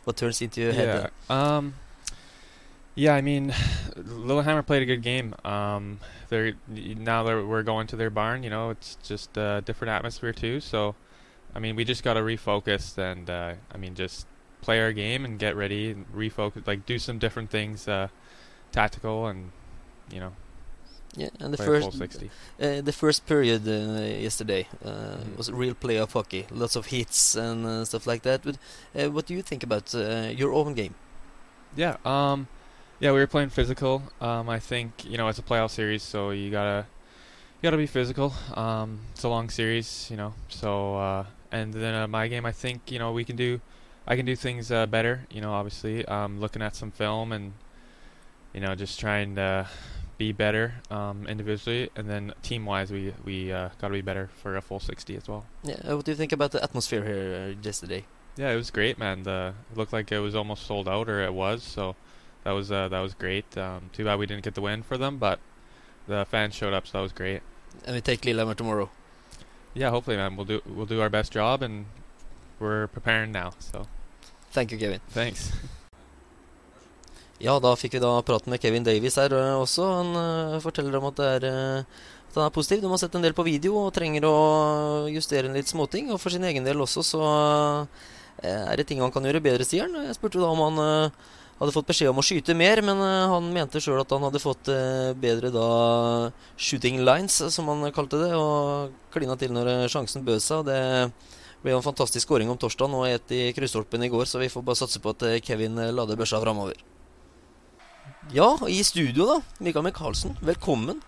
What 0.05 0.17
turns 0.17 0.41
into 0.41 0.61
your 0.61 0.73
head? 0.73 1.11
Yeah. 1.29 1.55
Um. 1.57 1.73
Yeah, 2.95 3.13
I 3.13 3.19
mean, 3.21 3.53
Lillehammer 3.97 4.63
played 4.63 4.81
a 4.81 4.85
good 4.85 5.01
game. 5.01 5.35
Um, 5.43 5.99
they're 6.29 6.53
now 6.67 7.23
that 7.23 7.45
we're 7.45 7.63
going 7.63 7.87
to 7.87 7.97
their 7.97 8.09
barn. 8.09 8.41
You 8.41 8.49
know, 8.49 8.69
it's 8.69 8.95
just 9.03 9.35
a 9.35 9.61
different 9.65 9.91
atmosphere 9.91 10.31
too. 10.31 10.61
So, 10.61 10.95
I 11.53 11.59
mean, 11.59 11.75
we 11.75 11.83
just 11.83 12.03
got 12.03 12.13
to 12.13 12.21
refocus 12.21 12.97
and 12.97 13.29
uh, 13.29 13.55
I 13.69 13.77
mean, 13.77 13.95
just 13.95 14.27
play 14.61 14.81
our 14.81 14.93
game 14.93 15.25
and 15.25 15.37
get 15.37 15.57
ready 15.57 15.91
and 15.91 16.05
refocus. 16.13 16.65
Like, 16.65 16.85
do 16.85 16.97
some 16.97 17.19
different 17.19 17.49
things, 17.49 17.85
uh, 17.87 18.07
tactical, 18.71 19.27
and 19.27 19.51
you 20.09 20.21
know, 20.21 20.31
yeah, 21.17 21.29
and 21.39 21.53
the 21.53 21.57
first 21.57 22.01
uh, 22.59 22.81
the 22.81 22.91
first 22.91 23.25
period 23.25 23.67
uh, 23.67 24.01
yesterday 24.01 24.67
uh, 24.83 24.89
mm. 24.89 25.37
was 25.37 25.47
a 25.47 25.55
real 25.55 25.73
playoff 25.73 26.11
hockey. 26.11 26.45
Lots 26.51 26.75
of 26.75 26.87
hits 26.87 27.35
and 27.35 27.65
uh, 27.65 27.85
stuff 27.85 28.05
like 28.05 28.23
that. 28.23 28.41
But 28.43 28.57
uh, 28.95 29.11
what 29.11 29.25
do 29.25 29.33
you 29.33 29.41
think 29.41 29.63
about 29.63 29.95
uh, 29.95 30.31
your 30.35 30.51
own 30.51 30.73
game? 30.73 30.95
Yeah, 31.75 31.97
um, 32.03 32.47
yeah, 32.99 33.11
we 33.11 33.19
were 33.19 33.27
playing 33.27 33.49
physical. 33.49 34.03
Um, 34.19 34.49
I 34.49 34.59
think 34.59 35.05
you 35.05 35.17
know 35.17 35.27
it's 35.29 35.39
a 35.39 35.43
playoff 35.43 35.71
series, 35.71 36.03
so 36.03 36.31
you 36.31 36.51
gotta 36.51 36.85
you 37.57 37.67
gotta 37.67 37.77
be 37.77 37.87
physical. 37.87 38.33
Um, 38.53 38.99
it's 39.11 39.23
a 39.23 39.29
long 39.29 39.49
series, 39.49 40.07
you 40.11 40.17
know. 40.17 40.33
So 40.49 41.25
and 41.51 41.73
then 41.73 42.09
my 42.09 42.27
game, 42.27 42.45
I 42.45 42.51
think 42.51 42.91
you 42.91 42.99
know 42.99 43.13
we 43.13 43.23
can 43.23 43.35
do. 43.35 43.61
I 44.07 44.15
can 44.15 44.25
do 44.25 44.35
things 44.35 44.69
better, 44.69 45.25
you 45.31 45.41
know. 45.41 45.53
Obviously, 45.53 46.05
um, 46.05 46.39
looking 46.39 46.61
at 46.61 46.75
some 46.75 46.91
film 46.91 47.31
and 47.31 47.53
you 48.53 48.59
know 48.59 48.75
just 48.75 48.99
trying 48.99 49.35
to 49.35 49.67
be 50.17 50.31
better 50.31 50.75
um, 50.89 51.27
individually, 51.27 51.89
and 51.95 52.09
then 52.09 52.33
team 52.41 52.65
wise, 52.65 52.91
we 52.91 53.13
we 53.23 53.51
uh, 53.51 53.69
got 53.79 53.87
to 53.87 53.93
be 53.93 54.01
better 54.01 54.29
for 54.41 54.55
a 54.55 54.61
full 54.61 54.79
60 54.79 55.15
as 55.17 55.27
well. 55.27 55.45
Yeah, 55.63 55.93
what 55.93 56.05
do 56.05 56.11
you 56.11 56.17
think 56.17 56.31
about 56.31 56.51
the 56.51 56.63
atmosphere 56.63 57.03
here 57.03 57.55
uh, 57.55 57.61
yesterday? 57.61 58.05
Yeah, 58.37 58.51
it 58.51 58.55
was 58.55 58.71
great, 58.71 58.97
man. 58.97 59.23
The, 59.23 59.53
it 59.71 59.77
looked 59.77 59.93
like 59.93 60.11
it 60.11 60.19
was 60.19 60.35
almost 60.35 60.65
sold 60.65 60.89
out, 60.89 61.09
or 61.09 61.21
it 61.21 61.33
was. 61.33 61.63
So 61.63 61.95
that 62.43 62.51
was 62.51 62.71
uh, 62.71 62.87
that 62.89 62.99
was 62.99 63.13
great. 63.13 63.57
Um, 63.57 63.89
too 63.93 64.05
bad 64.05 64.19
we 64.19 64.25
didn't 64.25 64.43
get 64.43 64.55
the 64.55 64.61
win 64.61 64.83
for 64.83 64.97
them, 64.97 65.17
but 65.17 65.39
the 66.07 66.25
fans 66.25 66.55
showed 66.55 66.73
up, 66.73 66.87
so 66.87 66.97
that 66.97 67.01
was 67.01 67.13
great. 67.13 67.41
And 67.85 67.95
we 67.95 68.01
take 68.01 68.23
Lillehammer 68.23 68.55
tomorrow. 68.55 68.89
Yeah, 69.73 69.89
hopefully, 69.89 70.17
man. 70.17 70.35
We'll 70.35 70.45
do 70.45 70.61
we'll 70.65 70.85
do 70.85 71.01
our 71.01 71.09
best 71.09 71.31
job, 71.31 71.61
and 71.61 71.85
we're 72.59 72.87
preparing 72.87 73.31
now. 73.31 73.53
So. 73.59 73.87
Thank 74.51 74.71
you, 74.71 74.77
Kevin. 74.77 75.01
Thanks. 75.09 75.51
Ja, 77.43 77.57
da 77.59 77.73
fikk 77.75 77.97
vi 77.97 77.99
da 77.99 78.13
praten 78.23 78.53
med 78.53 78.61
Kevin 78.63 78.85
Davies 78.85 79.17
her 79.19 79.33
uh, 79.35 79.59
også. 79.59 79.83
Han 79.97 80.11
uh, 80.15 80.59
forteller 80.63 80.95
om 80.95 81.09
at, 81.09 81.17
det 81.19 81.31
er, 81.33 81.47
uh, 81.51 82.03
at 82.29 82.37
han 82.39 82.45
er 82.47 82.53
positiv. 82.55 82.79
De 82.83 82.91
har 82.91 83.01
sett 83.01 83.17
en 83.17 83.25
del 83.25 83.35
på 83.35 83.43
video 83.43 83.75
og 83.81 83.93
trenger 83.95 84.27
å 84.29 84.35
justere 85.11 85.49
en 85.49 85.57
litt 85.57 85.67
småting. 85.67 86.13
Og 86.15 86.21
for 86.21 86.31
sin 86.31 86.47
egen 86.47 86.63
del 86.67 86.79
også 86.79 87.03
så 87.03 87.25
er 88.45 88.75
det 88.79 88.85
ting 88.87 89.01
han 89.03 89.11
kan 89.11 89.23
gjøre 89.23 89.43
bedre, 89.43 89.67
sier 89.67 89.87
han. 89.87 90.07
Jeg 90.07 90.15
spurte 90.15 90.39
da 90.39 90.47
om 90.51 90.63
han 90.63 90.79
hadde 91.59 91.75
fått 91.75 91.87
beskjed 91.87 92.11
om 92.11 92.19
å 92.19 92.23
skyte 92.25 92.55
mer, 92.55 92.81
men 92.83 92.99
han 92.99 93.47
mente 93.55 93.79
sjøl 93.83 94.01
at 94.01 94.11
han 94.11 94.25
hadde 94.27 94.41
fått 94.43 94.67
bedre 95.23 95.53
da 95.55 95.69
shooting 96.59 96.99
lines, 97.07 97.39
som 97.55 97.71
han 97.71 97.87
kalte 97.95 98.19
det, 98.19 98.33
og 98.35 98.91
klina 99.15 99.39
til 99.39 99.55
når 99.55 99.87
sjansen 99.91 100.27
bød 100.27 100.43
seg. 100.43 100.65
og 100.65 100.67
det 100.67 101.61
ble 101.63 101.77
en 101.77 101.87
fantastisk 101.87 102.27
skåring 102.27 102.51
om 102.51 102.59
torsdag 102.59 102.99
og 102.99 103.07
et 103.07 103.31
i 103.35 103.45
krysstolpen 103.55 104.03
i 104.03 104.11
går, 104.11 104.27
så 104.27 104.43
vi 104.43 104.51
får 104.51 104.67
bare 104.67 104.83
satse 104.83 104.99
på 104.99 105.15
at 105.15 105.29
Kevin 105.47 105.79
lader 105.95 106.19
børsa 106.19 106.43
framover. 106.43 106.83
Ja, 108.33 108.47
og 108.57 108.69
i 108.71 108.79
studio, 108.85 109.27
da. 109.29 109.35
Mikael 109.63 109.85
Michaelsen, 109.85 110.33
velkommen. 110.45 111.01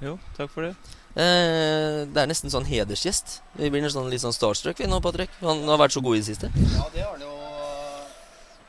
Jo, 0.00 0.14
takk 0.36 0.52
for 0.52 0.68
det. 0.68 0.74
Eh, 1.18 2.06
det 2.06 2.20
er 2.22 2.28
nesten 2.30 2.52
sånn 2.52 2.68
hedersgjest. 2.68 3.40
Vi 3.58 3.70
blir 3.72 3.82
nesten 3.82 4.06
litt 4.12 4.22
sånn 4.22 4.36
starstruck 4.36 4.78
vi 4.78 4.86
nå, 4.88 5.00
Patrick. 5.02 5.32
Han 5.42 5.64
har 5.66 5.80
vært 5.82 5.96
så 5.96 6.02
god 6.04 6.16
i 6.16 6.22
det 6.22 6.28
siste. 6.30 6.50
Ja, 6.54 6.86
det 6.94 7.02
har 7.02 7.16
han 7.16 7.24
jo 7.24 7.32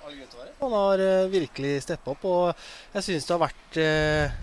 all 0.02 0.16
grunn 0.16 0.32
til 0.32 0.40
å 0.40 0.42
være. 0.42 0.54
Han 0.64 0.76
har 0.80 1.04
eh, 1.06 1.28
virkelig 1.36 1.76
steppa 1.86 2.16
opp, 2.16 2.26
og 2.26 2.98
jeg 2.98 3.08
syns 3.08 3.30
det 3.30 3.36
har 3.38 3.44
vært 3.46 3.80
eh, 3.86 4.40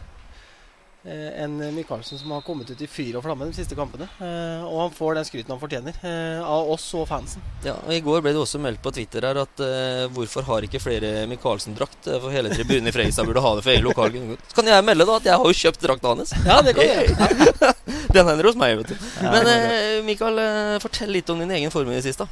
eh, 1.05 1.43
en 1.43 1.57
Michaelsen 1.75 2.19
som 2.19 2.31
har 2.35 2.43
kommet 2.47 2.71
ut 2.71 2.81
i 2.83 2.89
fyr 2.91 3.19
og 3.19 3.25
flamme 3.25 3.47
de 3.49 3.57
siste 3.57 3.77
kampene. 3.79 4.09
Eh, 4.19 4.65
og 4.67 4.81
han 4.83 4.95
får 4.97 5.19
den 5.19 5.29
skryten 5.29 5.55
han 5.55 5.61
fortjener, 5.63 5.99
eh, 6.03 6.41
av 6.43 6.71
oss 6.75 6.87
og 6.99 7.07
fansen. 7.11 7.45
Ja, 7.65 7.77
og 7.79 7.93
I 7.95 8.01
går 8.05 8.23
ble 8.25 8.33
det 8.35 8.43
også 8.43 8.61
meldt 8.63 8.83
på 8.85 8.93
Twitter 8.95 9.27
her 9.29 9.43
at 9.45 9.63
eh, 9.65 10.07
hvorfor 10.15 10.47
har 10.49 10.67
ikke 10.67 10.83
flere 10.83 11.27
Michaelsen-drakt? 11.31 12.09
For 12.09 12.35
hele 12.35 12.53
tribunen 12.55 12.91
i 12.91 12.95
Fredrikstad 12.95 13.29
burde 13.29 13.45
ha 13.45 13.55
det 13.59 13.67
for 13.67 13.75
egen 13.75 13.87
lokal 13.87 14.17
Så 14.49 14.59
kan 14.59 14.73
jeg 14.73 14.87
melde 14.87 15.07
da 15.09 15.19
at 15.21 15.29
jeg 15.31 15.43
har 15.43 15.53
jo 15.53 15.61
kjøpt 15.63 15.85
drakta 15.85 16.15
hans. 16.15 16.35
Ja, 16.47 16.61
det 16.65 16.75
kan 16.77 16.89
du 16.89 16.95
gjøre. 16.95 17.75
Den 18.17 18.29
hender 18.31 18.49
hos 18.49 18.57
meg, 18.59 18.79
vet 18.81 18.95
du. 18.95 19.09
Ja, 19.23 19.33
Men 19.37 19.53
eh, 19.53 20.01
Mikael, 20.07 20.41
eh, 20.43 20.79
fortell 20.83 21.13
litt 21.13 21.31
om 21.31 21.41
din 21.43 21.53
egen 21.59 21.75
form 21.75 21.91
i 21.93 21.99
det 21.99 22.07
siste. 22.09 22.27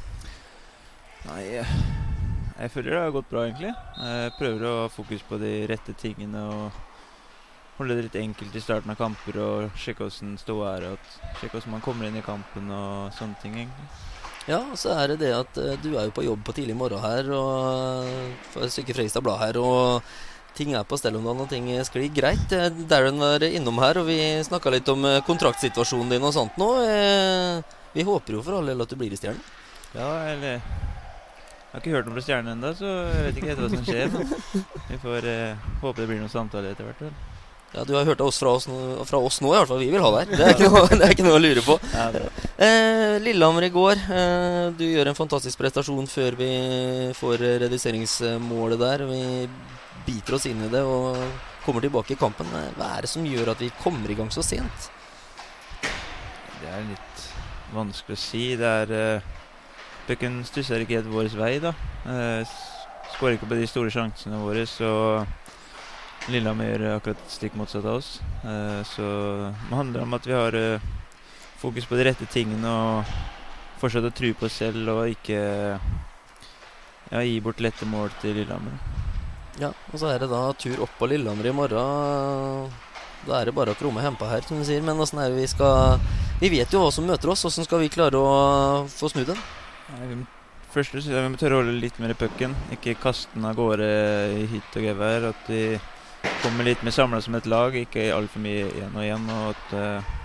Nei, 1.27 1.43
jeg 2.57 2.71
føler 2.73 2.93
det 2.93 2.99
har 3.03 3.11
gått 3.13 3.29
bra, 3.29 3.43
egentlig. 3.45 3.73
Jeg 3.99 4.35
prøver 4.39 4.63
å 4.65 4.75
ha 4.83 4.89
fokus 4.89 5.25
på 5.27 5.37
de 5.41 5.51
rette 5.69 5.93
tingene 5.99 6.45
og 6.49 6.83
holde 7.77 7.97
det 7.97 8.07
litt 8.07 8.19
enkelt 8.19 8.55
i 8.55 8.61
starten 8.63 8.93
av 8.93 8.99
kamper 8.99 9.39
og 9.43 9.79
sjekke 9.79 10.07
åssen 10.07 10.35
ståa 10.41 10.75
er, 10.77 10.85
og 10.93 11.39
sjekke 11.41 11.59
åssen 11.59 11.73
man 11.75 11.83
kommer 11.85 12.07
inn 12.09 12.17
i 12.19 12.25
kampen 12.25 12.71
og 12.73 13.13
sånne 13.17 13.37
ting, 13.43 13.57
egentlig. 13.63 13.89
Ja, 14.47 14.61
så 14.79 14.93
er 14.95 15.11
det 15.11 15.19
det 15.25 15.33
at 15.35 15.57
eh, 15.59 15.75
du 15.83 15.91
er 15.97 16.07
jo 16.07 16.15
på 16.15 16.23
jobb 16.23 16.45
på 16.47 16.55
tidlig 16.55 16.77
morgen 16.79 17.03
her, 17.03 17.27
og 17.35 18.07
eh, 18.07 18.33
for 18.53 18.63
et 18.63 18.71
stykke 18.73 18.95
Fredrikstad 18.95 19.25
Blad 19.25 19.41
her, 19.43 19.59
og 19.59 20.07
ting 20.57 20.71
er 20.73 20.87
på 20.87 20.97
stell 20.97 21.19
om 21.19 21.27
dagen, 21.27 21.43
og 21.43 21.51
ting 21.51 21.67
sklir 21.85 22.07
greit. 22.15 22.55
Eh, 22.55 22.69
Darren 22.89 23.19
var 23.19 23.43
innom 23.43 23.81
her, 23.83 23.99
og 23.99 24.07
vi 24.07 24.19
snakka 24.47 24.71
litt 24.73 24.87
om 24.93 25.03
kontraktsituasjonen 25.27 26.15
din 26.15 26.27
og 26.29 26.33
sånt 26.37 26.55
nå. 26.61 26.71
Vi 27.93 28.05
håper 28.07 28.37
jo 28.37 28.43
for 28.45 28.59
all 28.59 28.71
del 28.71 28.83
at 28.83 28.91
du 28.91 28.97
blir 28.99 29.13
i 29.13 29.19
Stjernen. 29.19 29.43
Ja, 29.95 30.09
eller 30.31 30.57
Jeg 30.57 31.71
har 31.71 31.81
ikke 31.83 31.95
hørt 31.97 32.07
noe 32.07 32.15
fra 32.15 32.23
Stjernen 32.23 32.53
ennå, 32.55 32.71
så 32.79 32.87
jeg 32.87 33.23
vet 33.25 33.39
ikke 33.39 33.49
helt 33.51 33.63
hva 33.63 33.69
som 33.73 33.83
skjer. 33.85 34.13
Men 34.13 34.85
vi 34.87 34.99
får 35.03 35.27
eh, 35.27 35.65
håpe 35.81 35.99
det 35.99 36.07
blir 36.09 36.21
noen 36.23 36.31
samtaler 36.31 36.71
etter 36.71 36.87
hvert. 36.87 37.01
vel. 37.03 37.36
Ja, 37.77 37.83
du 37.85 37.93
har 37.93 38.07
hørt 38.09 38.21
oss 38.25 38.39
fra 38.41 38.55
oss, 38.57 38.65
nå, 38.65 38.77
fra 39.05 39.19
oss 39.21 39.37
nå, 39.43 39.51
i 39.53 39.57
hvert 39.59 39.69
fall. 39.69 39.81
Vi 39.83 39.89
vil 39.93 40.01
ha 40.01 40.09
deg. 40.15 40.31
Det 40.33 40.41
er 40.47 40.53
ikke 40.55 40.69
noe, 40.73 40.97
er 40.97 41.13
ikke 41.13 41.25
noe 41.27 41.37
å 41.37 41.43
lure 41.43 41.63
på. 41.65 41.77
Ja, 41.93 42.09
Eh, 42.57 43.19
Lillehammer 43.21 43.67
i 43.67 43.69
går. 43.69 43.99
Eh, 44.17 44.63
du 44.73 44.81
gjør 44.87 45.11
en 45.11 45.17
fantastisk 45.17 45.59
prestasjon 45.61 46.07
før 46.09 46.33
vi 46.39 46.47
får 47.13 47.43
reduseringsmålet 47.67 48.81
der. 48.81 49.03
Vi 49.05 49.19
biter 50.07 50.39
oss 50.39 50.47
inn 50.49 50.63
i 50.65 50.69
det 50.73 50.81
og 50.81 51.19
kommer 51.67 51.85
tilbake 51.85 52.15
i 52.15 52.19
kampen. 52.19 52.49
Eh, 52.57 52.71
Hva 52.79 52.95
er 52.95 53.05
det 53.05 53.11
som 53.13 53.25
gjør 53.29 53.53
at 53.53 53.61
vi 53.61 53.69
kommer 53.83 54.09
i 54.09 54.17
gang 54.17 54.33
så 54.33 54.41
sent? 54.45 54.89
det 56.57 56.71
er 56.73 56.87
litt 56.89 57.25
vanskelig 57.75 58.17
å 58.17 58.21
si. 58.21 58.43
Det 58.59 58.71
er 58.83 58.93
uh, 59.21 59.27
Pucken 60.07 60.39
stusser 60.47 60.81
ikke 60.81 60.97
helt 61.01 61.11
vår 61.11 61.29
vei, 61.37 61.53
da. 61.63 61.73
Uh, 62.07 62.41
Skårer 63.13 63.37
ikke 63.37 63.49
på 63.51 63.59
de 63.59 63.67
store 63.69 63.91
sjansene 63.93 64.39
våre, 64.41 64.65
så 64.67 64.89
Lillehammer 66.27 66.73
gjør 66.73 66.97
akkurat 66.97 67.29
stikk 67.31 67.55
motsatt 67.55 67.85
av 67.87 68.01
oss. 68.01 68.17
Eh, 68.43 68.81
så 68.89 69.07
det 69.47 69.77
handler 69.77 70.03
om 70.03 70.15
at 70.17 70.27
vi 70.27 70.35
har 70.35 70.57
eh, 70.59 70.87
fokus 71.61 71.87
på 71.87 71.95
de 71.95 72.07
rette 72.09 72.27
tingene 72.33 72.67
og 72.67 73.15
fortsatt 73.79 74.09
å 74.09 74.13
tro 74.15 74.33
på 74.35 74.47
oss 74.49 74.57
selv 74.59 74.91
og 74.91 75.13
ikke 75.13 75.39
ja, 77.11 77.21
gi 77.21 77.39
bort 77.43 77.63
lette 77.63 77.87
mål 77.87 78.11
til 78.21 78.35
Lillehammer. 78.41 78.75
Ja, 79.57 79.71
og 79.71 79.95
så 79.97 80.11
er 80.11 80.21
det 80.21 80.29
da 80.29 80.43
tur 80.59 80.83
opp 80.85 80.99
på 80.99 81.07
Lillehammer 81.09 81.47
i 81.47 81.55
morgen. 81.55 82.75
Da 83.27 83.39
er 83.39 83.49
det 83.49 83.55
bare 83.57 83.73
å 83.73 83.79
krumme 83.79 84.03
hempa 84.03 84.27
her, 84.29 84.43
som 84.45 84.59
du 84.59 84.67
sier. 84.67 84.83
Men 84.85 84.99
åssen 85.01 85.21
er 85.23 85.31
det 85.31 85.41
vi 85.41 85.49
skal 85.49 85.97
Vi 86.37 86.51
vet 86.53 86.73
jo 86.73 86.83
hva 86.83 86.91
som 86.93 87.07
møter 87.07 87.31
oss. 87.33 87.47
Åssen 87.49 87.65
skal 87.65 87.81
vi 87.81 87.89
klare 87.89 88.19
å 88.19 88.83
få 88.91 89.09
snudd 89.09 89.31
den? 89.31 89.39
Nei, 89.95 90.25
Først 90.67 90.91
synes 90.91 91.07
jeg 91.07 91.23
vi 91.23 91.29
må 91.31 91.39
tørre 91.39 91.57
å 91.57 91.61
holde 91.63 91.79
litt 91.79 91.97
mer 92.03 92.11
i 92.13 92.17
pucken. 92.19 92.51
Ikke 92.75 92.93
kaste 92.99 93.31
den 93.33 93.47
av 93.47 93.55
gårde 93.57 93.87
i 94.35 94.43
hit 94.51 94.75
og 94.77 94.85
gevær. 94.85 95.31
At 95.31 95.49
vi 95.49 95.61
kommer 96.41 96.67
litt 96.67 96.83
mer 96.85 96.95
samla 96.95 97.19
som 97.23 97.35
et 97.37 97.49
lag, 97.49 97.75
ikke 97.75 98.07
altfor 98.15 98.43
mye 98.43 98.69
én 98.71 98.95
og 98.95 99.03
én. 99.03 99.27
Og 99.33 99.51
at 99.51 99.75
eh, 99.77 100.15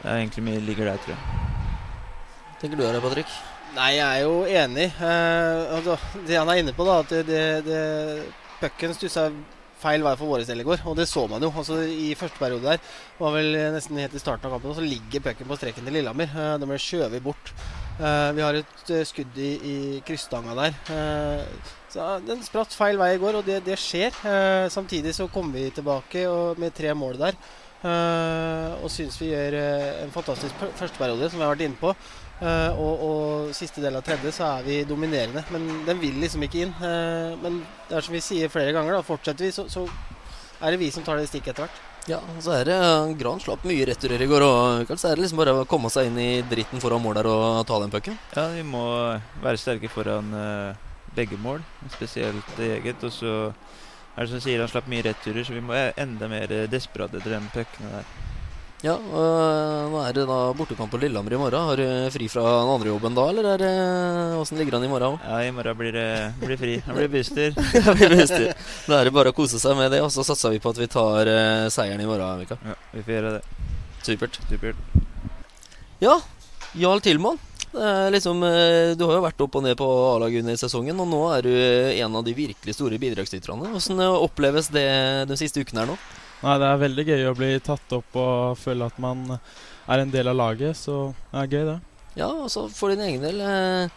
det 0.00 0.08
er 0.08 0.22
egentlig 0.22 0.46
mye 0.48 0.64
ligger 0.64 0.90
der, 0.90 1.02
tror 1.02 1.16
jeg. 1.16 1.44
Hva 2.46 2.60
Tenker 2.60 2.80
du 2.80 2.86
her, 2.86 3.00
Patrick? 3.04 3.34
Nei, 3.76 3.90
jeg 3.98 4.06
er 4.06 4.22
jo 4.24 4.36
enig. 4.48 4.86
Eh, 5.04 5.76
altså, 5.76 5.98
det 6.28 6.38
han 6.38 6.48
er 6.52 6.62
inne 6.62 6.76
på, 6.76 6.86
da, 6.88 7.00
at 7.04 7.12
det, 7.28 7.44
det 7.66 7.82
pucken 8.60 8.96
stussa 8.96 9.28
feil 9.76 10.04
vei 10.04 10.14
for 10.16 10.32
våre 10.32 10.46
del 10.48 10.62
i 10.62 10.66
går. 10.66 10.84
Og 10.88 10.96
det 10.98 11.08
så 11.10 11.26
man 11.30 11.44
jo. 11.44 11.50
altså 11.52 11.82
I 11.84 12.14
første 12.18 12.40
periode 12.40 12.64
der, 12.64 12.94
var 13.18 13.34
vel 13.36 13.58
nesten 13.74 14.00
helt 14.00 14.16
i 14.16 14.22
starten 14.22 14.48
av 14.48 14.56
kampen, 14.56 14.72
og 14.72 14.78
så 14.78 14.86
ligger 14.86 15.24
pucken 15.26 15.50
på 15.50 15.58
streken 15.60 15.84
til 15.84 15.98
Lillehammer. 15.98 16.32
Eh, 16.32 16.54
den 16.62 16.72
ble 16.72 16.80
skjøvet 16.80 17.24
bort. 17.24 17.52
Eh, 17.96 18.30
vi 18.36 18.42
har 18.44 18.56
et 18.58 18.90
eh, 18.92 19.04
skudd 19.08 19.38
i, 19.40 19.52
i 19.56 19.76
krysstanga 20.04 20.56
der. 20.58 20.74
Eh, 20.92 21.70
så 21.88 22.08
Den 22.26 22.42
spratt 22.44 22.74
feil 22.76 22.98
vei 23.00 23.14
i 23.14 23.20
går, 23.20 23.38
og 23.38 23.46
det, 23.46 23.62
det 23.64 23.78
skjer. 23.80 24.12
Samtidig 24.72 25.14
så 25.16 25.30
kommer 25.32 25.56
vi 25.56 25.70
tilbake 25.72 26.26
og, 26.28 26.60
med 26.60 26.74
tre 26.76 26.92
mål 26.94 27.22
der. 27.22 27.38
Og 28.82 28.90
syns 28.90 29.16
vi 29.20 29.30
gjør 29.30 29.54
en 30.02 30.12
fantastisk 30.12 30.58
førsteperiode, 30.76 31.30
som 31.30 31.38
vi 31.38 31.46
har 31.46 31.54
vært 31.54 31.64
inne 31.68 31.78
på. 31.80 31.94
Og, 32.42 33.04
og 33.06 33.54
siste 33.56 33.80
del 33.80 33.96
av 33.96 34.04
tredje 34.04 34.34
så 34.34 34.48
er 34.58 34.66
vi 34.66 34.78
dominerende. 34.84 35.46
Men 35.54 35.86
den 35.86 36.02
vil 36.02 36.18
liksom 36.20 36.44
ikke 36.44 36.66
inn. 36.66 36.74
Men 37.40 37.62
det 37.86 37.96
er 37.96 38.04
som 38.04 38.16
vi 38.18 38.24
sier 38.26 38.52
flere 38.52 38.74
ganger, 38.76 38.98
da, 38.98 39.06
fortsetter 39.06 39.46
vi, 39.46 39.54
så, 39.54 39.68
så 39.72 39.86
er 40.60 40.74
det 40.74 40.82
vi 40.82 40.90
som 40.92 41.06
tar 41.06 41.22
det 41.22 41.30
stikket 41.30 41.54
etter 41.54 41.68
hvert. 41.68 41.95
Ja, 42.06 42.20
så 42.38 42.52
er 42.54 42.68
det 42.68 42.74
Gran 43.18 43.40
slapp 43.42 43.64
mye 43.66 43.86
returer 43.88 44.22
i 44.22 44.28
går, 44.30 44.44
og 44.46 44.92
så 44.94 45.08
er 45.08 45.16
det 45.16 45.24
liksom 45.24 45.40
bare 45.40 45.54
å 45.58 45.64
komme 45.66 45.90
seg 45.90 46.06
inn 46.06 46.20
i 46.22 46.42
dritten 46.46 46.78
foran 46.82 47.02
mål 47.02 47.18
der 47.18 47.28
og 47.32 47.64
ta 47.66 47.80
den 47.82 47.90
pucken. 47.90 48.18
Ja, 48.36 48.44
vi 48.54 48.62
må 48.62 48.84
være 49.42 49.58
sterke 49.58 49.90
foran 49.90 50.30
eh, 50.30 50.78
begge 51.16 51.38
mål, 51.42 51.64
spesielt 51.96 52.62
eget. 52.62 53.02
Og 53.02 53.10
så 53.10 53.34
er 53.50 54.22
det 54.22 54.30
som 54.30 54.44
sier, 54.44 54.62
han 54.62 54.70
slapp 54.70 54.86
mye 54.92 55.02
returer, 55.08 55.42
så 55.42 55.56
vi 55.56 55.64
må 55.66 55.74
enda 55.74 56.30
mer 56.30 56.54
eh, 56.54 56.68
desperate 56.70 57.18
etter 57.18 57.34
den 57.40 57.50
puckene 57.50 57.90
der. 57.98 58.14
Ja, 58.86 58.94
og 58.94 59.88
nå 59.90 59.98
er 60.06 60.12
det 60.14 60.24
da 60.28 60.36
bortekamp 60.54 60.92
på 60.92 60.98
Lillehammer 61.02 61.34
i 61.34 61.38
morgen. 61.40 61.70
Har 61.72 61.80
du 61.80 62.10
fri 62.14 62.28
fra 62.30 62.44
den 62.44 62.68
andre 62.70 62.92
jobben 62.92 63.16
da, 63.16 63.24
eller 63.32 63.48
er 63.56 63.62
det 63.64 63.70
hvordan 64.36 64.60
ligger 64.60 64.76
han 64.76 64.84
i 64.86 64.90
morgen 64.92 65.16
òg? 65.16 65.24
Ja, 65.26 65.38
i 65.42 65.54
morgen 65.56 65.78
blir 65.80 65.96
det 65.96 66.10
blir 66.38 66.60
fri. 66.60 66.76
Han 66.86 67.00
blir 67.00 67.10
booster. 67.10 67.56
da 68.86 69.00
er 69.00 69.08
det 69.08 69.14
bare 69.16 69.32
å 69.32 69.36
kose 69.36 69.58
seg 69.58 69.74
med 69.78 69.90
det, 69.90 70.04
og 70.06 70.12
så 70.14 70.22
satser 70.28 70.54
vi 70.54 70.60
på 70.62 70.70
at 70.70 70.78
vi 70.78 70.86
tar 70.92 71.26
uh, 71.26 71.66
seieren 71.72 72.04
i 72.04 72.06
morgen, 72.06 72.44
Mikael. 72.44 72.62
Ja, 72.62 72.76
vi 72.92 73.02
får 73.08 73.16
gjøre 73.16 73.32
det. 73.38 73.42
Supert. 74.06 74.38
Supert. 74.52 75.02
Ja, 76.04 76.20
Jarl 76.78 77.02
Tilman. 77.02 77.42
Liksom, 78.12 78.42
eh, 78.46 78.94
du 78.96 79.02
har 79.04 79.18
jo 79.18 79.24
vært 79.24 79.42
opp 79.44 79.58
og 79.58 79.64
ned 79.66 79.74
på 79.76 79.84
A-laget 79.84 80.44
under 80.44 80.56
sesongen, 80.56 81.00
og 81.02 81.10
nå 81.10 81.18
er 81.34 81.42
du 81.44 81.50
eh, 81.52 81.98
en 82.00 82.14
av 82.16 82.22
de 82.24 82.32
virkelig 82.36 82.76
store 82.78 82.96
bidragsyterne. 83.02 83.68
Hvordan 83.74 84.00
oppleves 84.14 84.70
det 84.72 84.86
de 85.28 85.36
siste 85.36 85.60
ukene 85.60 85.82
her 85.82 85.90
nå? 85.90 85.98
Nei, 86.42 86.56
det 86.60 86.66
er 86.68 86.82
veldig 86.82 87.04
gøy 87.08 87.22
å 87.30 87.36
bli 87.36 87.52
tatt 87.64 87.94
opp 87.96 88.18
og 88.20 88.58
føle 88.60 88.88
at 88.90 88.98
man 89.02 89.24
er 89.36 90.02
en 90.02 90.12
del 90.12 90.28
av 90.28 90.36
laget, 90.36 90.76
så 90.76 91.14
det 91.30 91.42
er 91.42 91.52
gøy, 91.54 91.64
det. 91.70 91.76
Ja, 92.16 92.28
altså 92.28 92.66
for 92.72 92.92
din 92.92 93.02
egen 93.04 93.20
del 93.20 93.42
eh, 93.44 93.90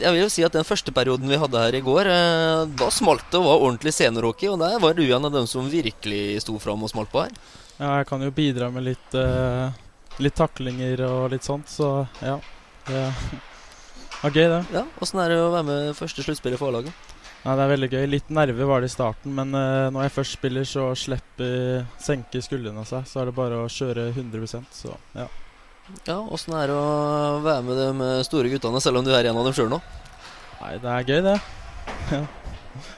Jeg 0.00 0.10
vil 0.10 0.24
jo 0.24 0.30
si 0.32 0.42
at 0.42 0.56
den 0.56 0.66
første 0.66 0.90
perioden 0.94 1.30
vi 1.30 1.38
hadde 1.38 1.60
her 1.60 1.76
i 1.78 1.82
går, 1.84 2.10
eh, 2.10 2.64
da 2.78 2.90
smalt 2.94 3.26
det 3.30 3.40
og 3.40 3.46
var 3.46 3.64
ordentlig 3.68 3.94
seniorhockey, 3.94 4.50
og 4.50 4.60
der 4.62 4.78
var 4.82 4.96
du 4.98 5.04
en 5.06 5.28
av 5.30 5.34
dem 5.34 5.48
som 5.50 5.70
virkelig 5.70 6.42
sto 6.44 6.56
fram 6.62 6.82
og 6.82 6.92
smalt 6.92 7.12
på 7.14 7.24
her. 7.24 7.34
Ja, 7.78 7.96
jeg 8.00 8.08
kan 8.10 8.22
jo 8.22 8.34
bidra 8.34 8.70
med 8.74 8.86
litt, 8.90 9.18
eh, 9.18 9.74
litt 10.22 10.38
taklinger 10.38 11.06
og 11.08 11.32
litt 11.34 11.46
sånt, 11.46 11.70
så 11.70 12.06
ja. 12.22 12.38
Det 12.84 13.02
var 14.22 14.34
gøy, 14.34 14.46
det. 14.50 14.62
Ja, 14.74 14.86
Åssen 15.02 15.22
er 15.22 15.34
det 15.34 15.42
å 15.42 15.50
være 15.54 15.68
med 15.70 15.98
første 15.98 16.26
sluttspillet 16.26 16.60
for 16.60 16.70
A-laget? 16.70 17.13
Nei, 17.44 17.54
det 17.58 17.64
er 17.64 17.72
veldig 17.74 17.88
gøy. 17.92 18.04
Litt 18.08 18.30
nerve 18.32 18.66
var 18.68 18.80
det 18.80 18.88
i 18.88 18.94
starten, 18.94 19.34
men 19.36 19.50
uh, 19.52 19.90
når 19.92 20.06
jeg 20.06 20.14
først 20.14 20.36
spiller, 20.38 20.68
så 20.68 20.86
slipper 20.96 21.84
senker 22.00 22.44
skuldrene 22.44 22.86
seg. 22.88 23.04
Så 23.08 23.20
er 23.20 23.28
det 23.28 23.36
bare 23.36 23.58
å 23.60 23.68
kjøre 23.68 24.08
100 24.14 24.64
så 24.72 24.94
ja. 25.12 25.28
Ja, 26.08 26.16
Åssen 26.32 26.54
er 26.56 26.70
det 26.72 26.78
å 26.80 27.42
være 27.44 27.60
med 27.68 27.76
de 28.00 28.08
store 28.24 28.48
guttene, 28.48 28.80
selv 28.80 29.02
om 29.02 29.04
du 29.04 29.12
er 29.12 29.28
en 29.28 29.36
av 29.36 29.44
dem 29.44 29.56
sjøl 29.56 29.68
nå? 29.74 29.82
Nei, 30.62 30.78
det 30.80 30.94
er 30.94 31.10
gøy, 31.10 31.20
det. 31.28 31.36
Ja. 32.14 32.22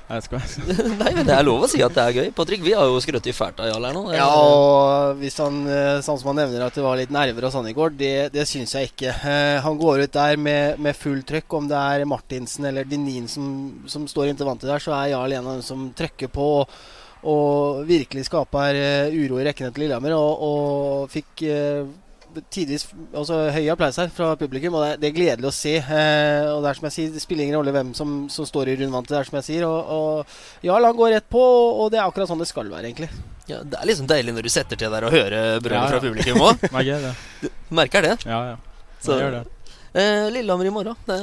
Jeg 0.09 0.23
skal, 0.27 0.41
Nei, 1.01 1.11
men 1.17 1.27
det 1.29 1.35
er 1.37 1.45
lov 1.47 1.65
å 1.67 1.69
si 1.71 1.81
at 1.85 1.95
det 1.97 2.03
er 2.05 2.17
gøy. 2.21 2.29
Patrick, 2.37 2.63
vi 2.65 2.73
har 2.77 2.87
jo 2.89 3.01
skrøtt 3.03 3.27
fælt 3.37 3.61
av 3.63 3.69
Jarl 3.71 3.87
her 3.89 3.97
nå. 3.97 4.03
Det 4.09 4.15
er- 4.17 4.21
Ja, 4.21 4.29
og 4.33 5.21
hvis 5.21 5.39
han, 5.43 5.59
eh, 5.69 6.01
sånn 6.07 6.21
som 6.21 6.31
han 6.33 6.41
nevner 6.43 6.67
at 6.67 6.75
det 6.79 6.85
var 6.87 6.97
litt 7.01 7.11
nerver 7.15 7.49
og 7.49 7.53
sånn 7.55 7.69
i 7.71 7.75
går, 7.77 7.97
det, 7.99 8.13
det 8.35 8.47
syns 8.49 8.73
jeg 8.79 8.91
ikke. 8.93 9.15
Eh, 9.31 9.57
han 9.65 9.79
går 9.81 10.05
ut 10.07 10.13
der 10.17 10.37
med, 10.41 10.79
med 10.83 10.97
full 10.97 11.21
trøkk. 11.27 11.59
Om 11.61 11.69
det 11.73 11.77
er 11.81 12.07
Martinsen 12.09 12.69
eller 12.71 12.85
Dinin 12.89 13.27
som, 13.29 13.51
som 13.91 14.07
står 14.11 14.31
inntil 14.33 14.47
vantet 14.49 14.71
der, 14.71 14.83
så 14.83 14.95
er 15.01 15.13
Jarl 15.15 15.33
en 15.37 15.47
av 15.47 15.59
dem 15.59 15.67
som 15.67 15.89
trøkker 15.99 16.31
på 16.33 16.47
og, 16.63 16.79
og 17.27 17.85
virkelig 17.89 18.27
skaper 18.29 18.77
eh, 18.79 19.15
uro 19.17 19.41
i 19.41 19.47
rekkene 19.49 19.73
til 19.75 19.87
Lillehammer. 19.87 20.15
Og, 20.17 20.43
og 20.47 21.11
fikk 21.15 21.43
eh, 21.51 21.85
tidvis 22.55 22.85
altså, 23.17 23.39
høy 23.55 23.69
applaus 23.73 23.97
her 24.01 24.09
fra 24.13 24.33
publikum, 24.41 24.75
og 24.79 24.83
det, 24.85 24.91
er- 24.95 25.01
det 25.03 25.09
er 25.11 25.15
gledelig 25.17 25.49
å 25.51 25.55
se. 25.55 25.75
Eh, 25.81 26.47
og 26.53 26.63
det 26.65 26.71
er 26.71 26.79
som 26.81 26.87
jeg 26.89 26.95
sier, 26.97 27.11
det 27.15 27.23
spiller 27.25 27.45
ingen 27.47 27.59
rolle 27.59 27.75
hvem 27.77 27.91
som, 27.99 28.15
som 28.33 28.47
står 28.49 28.71
i 28.73 28.77
rundvantet, 28.83 29.15
det 29.15 29.19
er 29.23 29.29
som 29.31 29.39
jeg 29.41 29.47
sier. 29.49 29.67
Og, 29.69 29.91
og 29.97 30.67
Jarl 30.69 30.89
han 30.91 30.97
går 30.99 31.15
rett 31.17 31.29
på, 31.33 31.43
og 31.83 31.91
det 31.95 32.01
er 32.01 32.07
akkurat 32.07 32.31
sånn 32.31 32.43
det 32.45 32.49
skal 32.51 32.71
være, 32.73 32.91
egentlig. 32.91 33.11
Ja, 33.47 33.61
det 33.63 33.79
er 33.79 33.87
liksom 33.91 34.09
deilig 34.11 34.35
når 34.35 34.49
du 34.49 34.53
setter 34.53 34.81
til 34.81 34.91
der 34.91 35.07
og 35.07 35.15
hører 35.15 35.61
brølet 35.63 35.77
Ja, 35.77 35.83
ja. 35.85 35.91
fra 35.93 36.01
publikum 36.03 36.41
òg. 36.49 36.65
det 36.67 36.73
er 36.73 36.89
gøy, 36.89 37.05
det. 37.45 37.53
Merker 37.83 38.09
det. 38.11 38.15
Ja, 38.27 38.41
ja. 38.55 38.57
Så- 39.05 39.21
gjør 39.21 39.37
det. 39.41 39.45
Eh, 39.97 40.27
Lillehammer 40.35 40.67
i 40.69 40.73
morgen. 40.75 40.97
Det, 41.07 41.21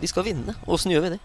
vi 0.00 0.08
skal 0.08 0.24
vinne. 0.24 0.54
Åssen 0.70 0.92
gjør 0.94 1.02
vi 1.08 1.10
det? 1.16 1.18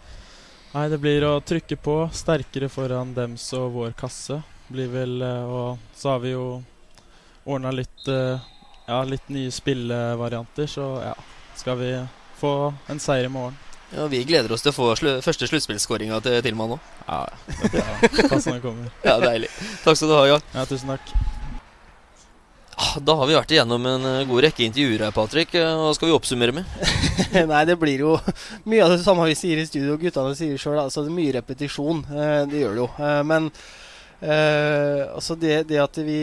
Nei, 0.74 0.86
det 0.92 0.98
blir 1.04 1.24
å 1.28 1.36
trykke 1.44 1.78
på 1.84 1.96
sterkere 2.16 2.68
foran 2.72 3.14
dems 3.16 3.46
og 3.60 3.70
vår 3.76 3.94
kasse. 4.00 4.42
Blir 4.72 4.88
vel 4.92 5.18
eh, 5.24 5.48
Og 5.52 5.80
så 6.00 6.14
har 6.14 6.22
vi 6.24 6.32
jo 6.34 6.46
ordna 7.46 7.72
litt 7.76 8.08
eh, 8.12 8.40
Ja, 8.88 9.04
litt 9.08 9.28
nye 9.32 9.52
spillevarianter, 9.54 10.68
så 10.68 10.88
ja. 11.04 11.14
Skal 11.56 11.78
vi 11.78 11.92
få 12.40 12.74
en 12.90 13.00
seier 13.00 13.28
i 13.28 13.32
morgen? 13.32 13.58
Ja, 13.92 14.06
Vi 14.08 14.24
gleder 14.24 14.52
oss 14.56 14.64
til 14.64 14.72
å 14.72 14.76
få 14.76 14.86
slu 14.96 15.10
første 15.22 15.48
sluttspillskåringa 15.50 16.22
til 16.24 16.40
Tilman 16.46 16.74
nå. 16.74 16.78
Ja, 17.08 17.26
det 17.48 17.68
er 17.68 17.74
bra. 17.76 18.28
Pass 18.32 18.48
når 18.48 18.62
kommer. 18.64 18.88
Ja, 19.08 19.18
deilig. 19.20 19.50
Takk 19.84 20.00
skal 20.00 20.10
du 20.12 20.16
ha, 20.16 20.24
Jan. 20.32 20.46
Ja, 20.56 20.64
tusen 20.70 20.94
takk. 20.94 21.12
Ah, 22.82 22.96
Da 23.04 23.16
har 23.20 23.28
vi 23.30 23.36
vært 23.36 23.52
igjennom 23.54 23.84
en 23.86 24.06
eh, 24.10 24.22
god 24.30 24.46
rekke 24.48 24.64
intervjuer 24.66 25.04
her, 25.06 25.12
Patrick. 25.14 25.52
Eh, 25.60 25.74
Hva 25.84 25.92
skal 25.98 26.08
vi 26.10 26.16
oppsummere 26.16 26.56
med? 26.56 26.72
Nei, 27.52 27.62
det 27.68 27.76
blir 27.82 28.06
jo 28.08 28.16
mye 28.72 28.86
av 28.88 28.96
det 28.96 29.02
samme 29.04 29.28
vi 29.30 29.36
sier 29.38 29.60
i 29.62 29.68
studio, 29.68 29.98
og 29.98 30.06
guttene 30.08 30.34
sier 30.40 30.56
sjøl. 30.58 30.80
Altså, 30.88 31.04
det 31.06 31.12
er 31.12 31.18
mye 31.20 31.36
repetisjon. 31.38 32.02
Eh, 32.16 32.40
det 32.50 32.64
gjør 32.64 32.80
det 32.80 32.86
jo. 32.86 32.90
Men 33.28 33.52
eh, 34.24 35.04
altså 35.12 35.36
det, 35.40 35.66
det 35.70 35.84
at 35.84 36.00
vi 36.08 36.22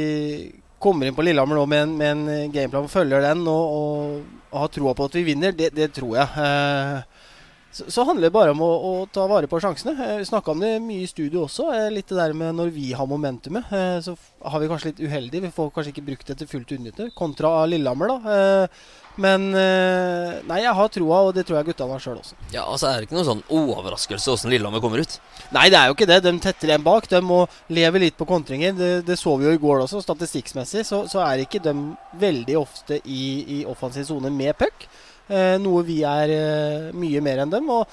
kommer 0.79 1.09
inn 1.09 1.17
på 1.17 1.25
Lillehammer 1.27 1.59
nå 1.59 1.67
med 1.71 1.85
en, 1.85 1.95
med 1.99 2.15
en 2.15 2.53
gameplan 2.55 2.87
og 2.87 2.93
følger 2.93 3.25
den 3.25 3.45
og, 3.51 3.79
og, 3.79 4.37
og 4.51 4.61
har 4.63 4.73
troa 4.75 4.95
på 4.99 5.09
at 5.09 5.19
vi 5.19 5.27
vinner, 5.31 5.57
det, 5.57 5.73
det 5.77 5.91
tror 5.97 6.17
jeg. 6.21 6.45
Eh, 6.45 7.19
så, 7.71 7.91
så 7.91 8.05
handler 8.09 8.29
det 8.29 8.35
bare 8.35 8.55
om 8.55 8.63
å, 8.65 8.69
å 8.69 8.93
ta 9.13 9.27
vare 9.29 9.49
på 9.51 9.61
sjansene. 9.61 9.93
Eh, 10.01 10.17
vi 10.23 10.29
snakka 10.29 10.55
om 10.55 10.63
det 10.63 10.73
mye 10.83 11.05
i 11.05 11.11
studio 11.11 11.45
også. 11.45 11.69
Eh, 11.77 11.89
litt 11.93 12.09
det 12.09 12.17
der 12.19 12.37
med 12.37 12.57
når 12.57 12.73
vi 12.75 12.93
har 12.97 13.09
momentumet, 13.11 13.69
eh, 13.75 13.99
så 14.05 14.17
har 14.41 14.63
vi 14.63 14.71
kanskje 14.71 14.93
litt 14.93 15.03
uheldig. 15.05 15.43
Vi 15.45 15.53
får 15.55 15.71
kanskje 15.75 15.93
ikke 15.93 16.07
brukt 16.09 16.31
det 16.31 16.39
til 16.41 16.51
fullt 16.51 16.73
utnytte, 16.79 17.11
kontra 17.19 17.53
Lillehammer, 17.69 18.15
da. 18.15 18.39
Men 19.19 19.49
eh, 19.59 20.39
nei, 20.47 20.61
jeg 20.63 20.75
har 20.79 20.91
troa, 20.95 21.21
og 21.27 21.33
det 21.35 21.43
tror 21.47 21.59
jeg 21.59 21.73
guttene 21.73 21.97
har 21.97 22.03
sjøl 22.03 22.21
også. 22.21 22.37
Ja, 22.55 22.63
altså 22.63 22.87
er 22.87 23.01
det 23.01 23.09
ikke 23.09 23.17
noen 23.17 23.27
sånn 23.27 23.43
overraskelse 23.51 24.31
åssen 24.31 24.53
Lillehammer 24.53 24.83
kommer 24.85 25.03
ut? 25.03 25.17
Nei, 25.55 25.67
det 25.73 25.81
er 25.81 25.91
jo 25.91 25.97
ikke 25.97 26.07
det. 26.07 26.21
De 26.23 26.33
tetter 26.45 26.71
igjen 26.71 26.87
bak. 26.87 27.09
De 27.11 27.21
må 27.25 27.41
leve 27.75 28.03
litt 28.05 28.19
på 28.19 28.29
kontringer. 28.29 28.77
Det, 28.79 28.93
det 29.09 29.19
så 29.19 29.35
vi 29.41 29.49
jo 29.49 29.57
i 29.57 29.61
går 29.61 29.83
også. 29.89 30.05
Statistikksmessig 30.05 30.87
så, 30.87 31.03
så 31.11 31.25
er 31.27 31.43
ikke 31.43 31.63
de 31.65 31.75
veldig 32.21 32.59
ofte 32.61 33.01
i, 33.03 33.25
i 33.59 33.61
offensiv 33.67 34.07
sone 34.07 34.31
med 34.35 34.55
puck. 34.61 34.87
Eh, 35.29 35.57
noe 35.61 35.83
vi 35.85 35.99
er 36.07 36.33
eh, 36.33 36.89
mye 36.97 37.25
mer 37.25 37.43
enn 37.43 37.53
dem. 37.59 37.69
Og 37.75 37.91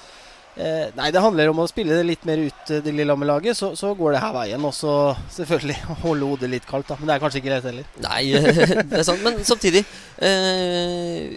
eh, 0.58 0.88
nei, 0.98 1.10
det 1.14 1.24
handler 1.24 1.52
om 1.52 1.62
å 1.64 1.68
spille 1.70 1.98
det 1.98 2.08
litt 2.08 2.26
mer 2.28 2.42
ut, 2.48 2.64
eh, 2.70 2.82
det 2.84 2.94
Lillehammer-laget. 2.96 3.58
Så, 3.58 3.74
så 3.80 3.94
går 3.98 4.16
det 4.16 4.24
her 4.24 4.34
veien. 4.36 4.66
Og 4.68 4.74
så 4.76 4.96
selvfølgelig 5.36 5.78
holde 6.06 6.32
hodet 6.32 6.52
litt 6.52 6.70
kaldt, 6.70 6.90
da. 6.92 7.00
Men 7.00 7.12
det 7.12 7.18
er 7.18 7.24
kanskje 7.26 7.44
ikke 7.44 7.54
lett 7.54 7.70
heller. 7.70 7.92
Nei, 8.06 8.24
det 8.92 9.02
er 9.02 9.08
sant. 9.08 9.24
Men 9.26 9.42
samtidig 9.48 9.86
eh, 10.24 11.36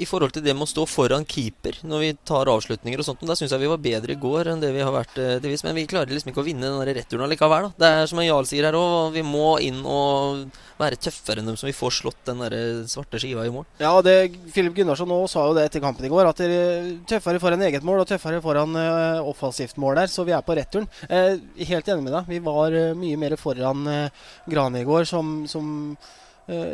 I 0.00 0.08
forhold 0.08 0.32
til 0.34 0.44
det 0.44 0.54
med 0.56 0.64
å 0.64 0.70
stå 0.70 0.86
foran 0.88 1.26
keeper 1.28 1.76
når 1.86 2.02
vi 2.04 2.10
tar 2.28 2.48
avslutninger 2.50 3.02
og 3.02 3.06
sånt, 3.06 3.24
der 3.28 3.38
syns 3.38 3.52
jeg 3.52 3.62
vi 3.62 3.70
var 3.70 3.82
bedre 3.84 4.14
i 4.14 4.20
går 4.20 4.52
enn 4.52 4.62
det 4.62 4.72
vi 4.74 4.82
har 4.84 4.94
vært 4.94 5.12
til 5.16 5.42
delvis. 5.44 5.64
Men 5.66 5.76
vi 5.76 5.86
klarer 5.90 6.12
liksom 6.14 6.32
ikke 6.32 6.42
å 6.42 6.46
vinne 6.46 6.70
den 6.70 6.94
returen 6.96 7.26
allikevel. 7.26 7.68
Da. 7.68 7.84
Det 7.84 7.92
er 8.00 8.10
som 8.10 8.22
Jarl 8.24 8.48
sier 8.48 8.68
her 8.68 8.78
òg, 8.78 9.12
vi 9.16 9.24
må 9.26 9.52
inn 9.64 9.82
og 9.84 10.46
være 10.80 10.96
tøffere 11.04 11.42
enn 11.42 11.50
dem, 11.50 11.58
så 11.60 11.68
vi 11.68 11.76
får 11.76 11.92
slått 11.98 12.22
den 12.28 12.40
der 12.40 12.56
svarte 12.88 13.20
skiva 13.20 13.44
i 13.44 13.52
mål. 13.52 13.66
Ja, 13.82 13.92
det, 14.04 14.14
Filip 14.54 14.78
Gunnarsson 14.78 15.12
òg 15.12 15.26
sa 15.30 15.44
jo 15.48 15.56
det 15.56 15.66
etter 15.68 15.84
kampen 15.84 16.06
i 16.08 16.12
går, 16.12 16.30
at 16.30 16.40
det 16.40 16.48
er 16.48 16.88
tøffere 17.10 17.42
foran 17.42 17.66
eget 17.66 17.84
mål 17.86 18.02
og 18.04 18.08
tøffere 18.08 18.40
foran 18.44 18.78
uh, 18.78 19.20
offensivt 19.28 19.76
mål 19.80 20.00
der, 20.00 20.12
så 20.12 20.24
vi 20.28 20.32
er 20.36 20.46
på 20.46 20.56
returen. 20.56 20.88
Uh, 21.10 21.36
helt 21.60 21.92
enig 21.92 22.06
med 22.06 22.16
deg. 22.16 22.32
Vi 22.32 22.40
var 22.48 22.76
uh, 22.76 22.96
mye 22.96 23.20
mer 23.20 23.36
foran 23.40 23.84
uh, 23.84 24.32
Gran 24.50 24.76
i 24.78 24.86
går, 24.86 25.04
som, 25.08 25.44
som 25.50 25.68
eh, 25.92 26.29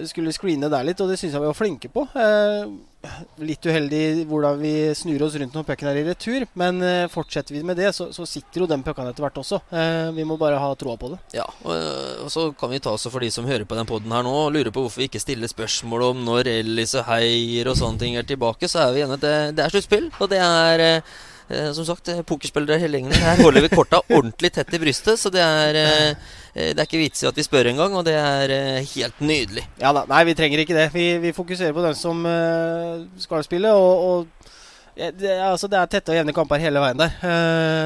skulle 0.08 0.34
screene 0.34 0.70
der 0.72 0.84
litt, 0.86 1.00
og 1.02 1.10
det 1.10 1.18
syns 1.20 1.34
jeg 1.34 1.42
vi 1.42 1.48
var 1.50 1.56
flinke 1.56 1.90
på. 1.92 2.06
Eh, 2.16 2.68
litt 3.46 3.66
uheldig 3.66 4.24
hvordan 4.26 4.58
vi 4.60 4.72
snur 4.98 5.26
oss 5.26 5.36
rundt 5.38 5.54
når 5.54 5.66
pucken 5.68 5.90
er 5.90 6.00
i 6.00 6.04
retur, 6.06 6.46
men 6.58 6.80
eh, 6.82 7.08
fortsetter 7.12 7.54
vi 7.56 7.62
med 7.66 7.78
det, 7.80 7.92
så, 7.96 8.08
så 8.14 8.26
sitter 8.28 8.64
jo 8.64 8.70
den 8.70 8.82
puckene 8.86 9.12
etter 9.12 9.26
hvert 9.26 9.38
også. 9.42 9.60
Eh, 9.70 10.10
vi 10.16 10.26
må 10.28 10.38
bare 10.40 10.58
ha 10.62 10.72
troa 10.78 10.96
på 11.00 11.12
det. 11.12 11.20
Ja, 11.36 11.46
og, 11.62 11.76
og 12.24 12.32
så 12.32 12.48
kan 12.58 12.72
vi 12.72 12.82
ta 12.82 12.94
oss 12.96 13.06
for 13.10 13.22
de 13.22 13.30
som 13.32 13.48
hører 13.48 13.68
på 13.68 13.78
den 13.78 13.88
poden 13.88 14.12
her 14.14 14.26
nå, 14.26 14.34
og 14.46 14.52
lurer 14.56 14.72
på 14.74 14.86
hvorfor 14.86 15.04
vi 15.04 15.10
ikke 15.10 15.22
stiller 15.22 15.50
spørsmål 15.50 16.10
om 16.10 16.26
når 16.26 16.52
Ellis 16.58 16.96
og 16.98 17.06
Heier 17.10 17.70
og 17.70 17.78
sånne 17.78 18.02
ting 18.02 18.18
er 18.18 18.26
tilbake, 18.26 18.70
så 18.70 18.86
er 18.86 18.96
vi 18.96 19.06
enige 19.06 19.20
at 19.20 19.26
det, 19.26 19.38
det 19.58 19.66
er 19.66 19.76
sluttspill, 19.76 20.10
og 20.18 20.30
det 20.32 20.42
er 20.42 20.86
eh, 21.48 21.72
som 21.72 21.86
sagt, 21.86 22.08
eh, 22.08 22.22
pokerspillere 22.26 22.78
hele 22.82 22.98
gjengen. 22.98 23.12
Her 23.12 23.42
holder 23.42 23.64
vi 23.64 23.70
korta 23.72 24.00
ordentlig 24.08 24.52
tett 24.54 24.72
i 24.74 24.80
brystet, 24.82 25.20
så 25.20 25.30
det 25.32 25.42
er, 25.42 25.78
eh, 25.78 26.32
det 26.54 26.78
er 26.78 26.86
ikke 26.86 27.00
vits 27.00 27.22
i 27.22 27.28
at 27.28 27.36
vi 27.36 27.44
spør 27.46 27.70
engang, 27.72 27.94
og 27.94 28.04
det 28.06 28.14
er 28.16 28.54
helt 28.94 29.20
nydelig. 29.20 29.66
Ja 29.82 29.92
da, 29.92 30.06
nei, 30.08 30.24
vi 30.24 30.34
trenger 30.38 30.62
ikke 30.62 30.76
det. 30.76 30.88
Vi, 30.94 31.06
vi 31.22 31.32
fokuserer 31.36 31.76
på 31.76 31.84
den 31.84 31.94
som 31.94 32.24
skal 33.20 33.44
spille. 33.44 33.72
Og, 33.76 34.04
og 34.08 34.26
ja, 34.96 35.10
det, 35.12 35.34
altså, 35.44 35.68
det 35.68 35.78
er 35.78 35.90
tette 35.92 36.14
og 36.14 36.16
jevne 36.16 36.32
kamper 36.32 36.62
hele 36.62 36.80
veien 36.80 36.96
der. 37.02 37.18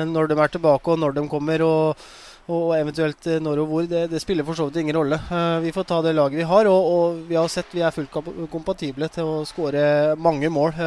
Når 0.06 0.30
de 0.30 0.38
er 0.38 0.52
tilbake, 0.54 0.92
og 0.92 1.02
når 1.02 1.16
de 1.16 1.26
kommer, 1.28 1.64
og, 1.66 2.06
og 2.46 2.76
eventuelt 2.78 3.26
når 3.42 3.64
og 3.64 3.72
hvor. 3.72 3.90
Det, 3.90 4.04
det 4.12 4.22
spiller 4.22 4.46
for 4.46 4.54
så 4.54 4.68
vidt 4.68 4.84
ingen 4.84 4.96
rolle. 5.00 5.18
Vi 5.66 5.74
får 5.74 5.90
ta 5.90 5.98
det 6.06 6.14
laget 6.14 6.38
vi 6.38 6.46
har, 6.52 6.70
og, 6.70 6.94
og 6.94 7.20
vi 7.26 7.40
har 7.40 7.50
sett 7.50 7.74
vi 7.74 7.82
er 7.82 7.96
fullt 7.96 8.14
kompatible 8.54 9.10
til 9.10 9.34
å 9.34 9.42
skåre 9.48 10.14
mange 10.14 10.48
mål. 10.48 10.78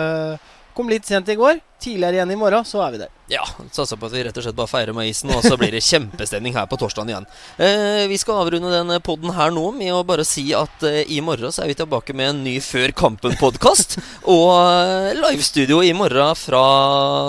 Kom 0.73 0.87
litt 0.89 1.05
sent 1.05 1.27
i 1.29 1.35
går. 1.37 1.59
Tidligere 1.83 2.21
igjen 2.21 2.31
i 2.31 2.39
morgen, 2.39 2.63
så 2.65 2.79
er 2.85 2.95
vi 2.95 3.03
der. 3.03 3.11
Ja, 3.31 3.43
satser 3.71 3.95
på 3.95 4.09
at 4.09 4.13
vi 4.13 4.21
rett 4.27 4.35
og 4.35 4.43
slett 4.43 4.55
bare 4.55 4.67
feirer 4.67 4.95
med 4.95 5.07
isen, 5.07 5.31
og 5.31 5.45
så 5.45 5.55
blir 5.59 5.71
det 5.71 5.79
kjempestemning 5.85 6.55
her 6.57 6.67
på 6.67 6.75
torsdagen 6.79 7.09
igjen. 7.09 7.27
Eh, 7.55 8.03
vi 8.11 8.17
skal 8.19 8.41
avrunde 8.41 8.71
den 8.71 8.91
poden 9.03 9.31
her 9.31 9.53
nå 9.55 9.63
med 9.75 9.93
å 9.95 10.01
bare 10.05 10.25
si 10.27 10.43
at 10.57 10.83
eh, 10.83 11.07
i 11.07 11.21
morgen 11.23 11.51
så 11.51 11.63
er 11.63 11.71
vi 11.71 11.77
tilbake 11.79 12.15
med 12.15 12.29
en 12.29 12.41
ny 12.43 12.57
Før 12.63 12.91
kampen-podkast. 12.99 13.95
og 14.33 14.49
eh, 14.59 15.15
livestudio 15.17 15.79
i 15.83 15.93
morgen 15.95 16.35
fra 16.35 16.63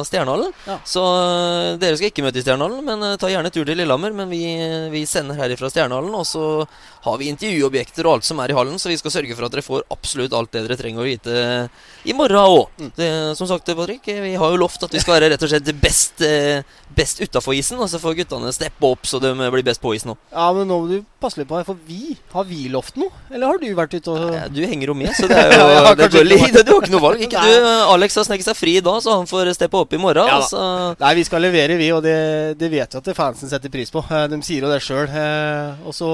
Stjernehallen. 0.06 0.50
Ja. 0.66 0.80
Så 0.86 1.04
eh, 1.04 1.70
dere 1.78 1.98
skal 2.00 2.10
ikke 2.10 2.26
møte 2.26 2.42
i 2.42 2.44
Stjernehallen, 2.44 2.82
men 2.86 3.06
eh, 3.06 3.16
ta 3.20 3.30
gjerne 3.30 3.54
tur 3.54 3.62
til 3.62 3.78
Lillehammer. 3.78 4.14
Men 4.18 4.30
vi, 4.34 4.42
vi 4.90 5.04
sender 5.08 5.38
herifra 5.38 5.70
Stjernehallen, 5.70 6.14
og 6.18 6.26
så 6.26 6.44
har 7.06 7.20
vi 7.20 7.30
intervjuobjekter 7.30 8.06
og 8.08 8.18
alt 8.18 8.28
som 8.28 8.42
er 8.42 8.50
i 8.50 8.58
hallen, 8.58 8.80
så 8.82 8.90
vi 8.90 8.98
skal 8.98 9.14
sørge 9.14 9.38
for 9.38 9.46
at 9.46 9.54
dere 9.54 9.64
får 9.64 9.86
absolutt 9.94 10.34
alt 10.34 10.52
det 10.56 10.66
dere 10.66 10.78
trenger 10.80 11.04
å 11.04 11.08
vite 11.08 11.40
i 12.08 12.14
morgen 12.16 12.40
òg. 12.40 12.92
Som 13.36 13.48
sagt, 13.50 13.68
Patrick, 13.76 14.08
vi 14.08 14.34
har 14.40 14.43
jo 14.52 14.58
lovt 14.60 14.82
at 14.84 14.92
vi 14.92 15.00
skal 15.00 15.14
være 15.16 15.30
rett 15.32 15.42
og 15.42 15.48
slett 15.48 15.70
best, 15.80 16.20
eh, 16.22 16.62
best 16.94 17.20
utafor 17.24 17.54
isen, 17.56 17.78
og 17.80 17.88
så 17.90 17.98
får 17.98 18.14
guttene 18.20 18.52
steppe 18.54 18.84
opp 18.86 19.06
så 19.08 19.18
de 19.22 19.32
blir 19.34 19.64
best 19.66 19.80
på 19.82 19.94
isen 19.96 20.12
òg. 20.12 20.18
Ja, 20.32 20.52
men 20.52 20.68
nå 20.68 20.78
må 20.82 20.88
du 20.90 21.04
passe 21.20 21.38
litt 21.40 21.48
på 21.48 21.56
her, 21.56 21.64
for 21.64 21.76
vi 21.88 22.16
Har 22.34 22.44
vi 22.44 22.68
lovt 22.68 22.96
noe? 23.00 23.08
Eller 23.32 23.46
har 23.46 23.58
du 23.58 23.66
vært 23.74 23.94
ute 23.96 24.10
og 24.12 24.34
ja, 24.34 24.44
Du 24.52 24.60
henger 24.66 24.90
jo 24.92 24.94
med, 24.94 25.10
så 25.16 25.26
det 25.30 25.38
er 25.42 25.54
jo 25.56 25.68
Ja, 25.72 25.94
det 25.94 26.04
er 26.04 26.62
Du 26.66 26.72
har 26.74 26.82
ikke 26.82 26.92
noe 26.92 27.00
valg. 27.00 27.22
Ikke 27.24 27.40
du, 27.42 27.68
Alex 27.94 28.14
har 28.20 28.24
sneket 28.28 28.44
seg 28.50 28.56
fri 28.58 28.76
i 28.78 28.84
dag, 28.84 29.00
så 29.02 29.16
han 29.16 29.26
får 29.30 29.52
steppe 29.56 29.78
opp 29.80 29.92
i 29.96 30.00
morgen. 30.00 30.28
Ja 30.28 30.40
da. 30.42 30.46
så 30.50 30.62
Nei, 31.00 31.14
vi 31.18 31.24
skal 31.24 31.42
levere, 31.46 31.76
vi, 31.80 31.90
og 31.96 32.02
det, 32.04 32.16
det 32.60 32.70
vet 32.72 32.94
vi 32.94 33.00
at 33.00 33.12
fansen 33.16 33.48
setter 33.50 33.72
pris 33.72 33.90
på. 33.94 34.04
Eh, 34.10 34.26
De 34.30 34.40
sier 34.44 34.66
jo 34.66 34.70
det 34.72 34.82
sjøl. 34.84 35.08
Og 35.86 35.94
så 35.96 36.10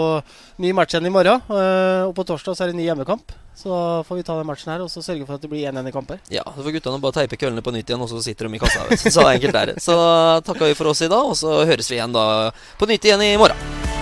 ny 0.62 0.72
match 0.76 0.94
igjen 0.94 1.06
i 1.10 1.14
morgen. 1.14 1.42
eh, 1.50 2.02
Og 2.08 2.14
på 2.16 2.24
torsdag 2.28 2.56
så 2.56 2.64
er 2.66 2.72
det 2.72 2.78
ny 2.80 2.86
hjemmekamp. 2.88 3.32
Så 3.56 4.04
får 4.08 4.16
vi 4.16 4.22
ta 4.24 4.36
den 4.38 4.48
matchen 4.48 4.72
her 4.72 4.84
og 4.84 4.90
så 4.92 5.02
sørge 5.04 5.26
for 5.28 5.36
at 5.36 5.42
det 5.44 5.50
blir 5.52 5.66
1-1 5.68 5.90
i 5.90 5.92
kamper. 5.92 6.20
Ja, 6.32 6.44
så 6.46 6.64
får 6.64 6.76
guttene 6.78 7.02
bare 7.02 7.18
teipe 7.20 7.36
køllene 7.40 7.64
på 7.64 7.74
nytt 7.74 7.90
igjen, 7.90 8.00
og 8.00 8.08
så 8.08 8.22
sitter 8.24 8.48
de 8.48 8.56
i 8.56 8.62
kassa. 8.62 8.86
Så 9.10 9.26
enkelt 9.26 9.60
er 9.62 9.74
det. 9.74 9.78
Så 9.84 9.96
takker 10.46 10.70
vi 10.70 10.78
for 10.78 10.92
oss 10.94 11.04
i 11.04 11.10
dag, 11.12 11.32
og 11.32 11.36
så 11.36 11.60
høres 11.68 11.90
vi 11.90 11.98
igjen 11.98 12.16
da 12.16 12.24
på 12.80 12.88
nytt 12.88 13.04
igjen 13.10 13.26
i 13.26 13.34
morgen. 13.40 13.99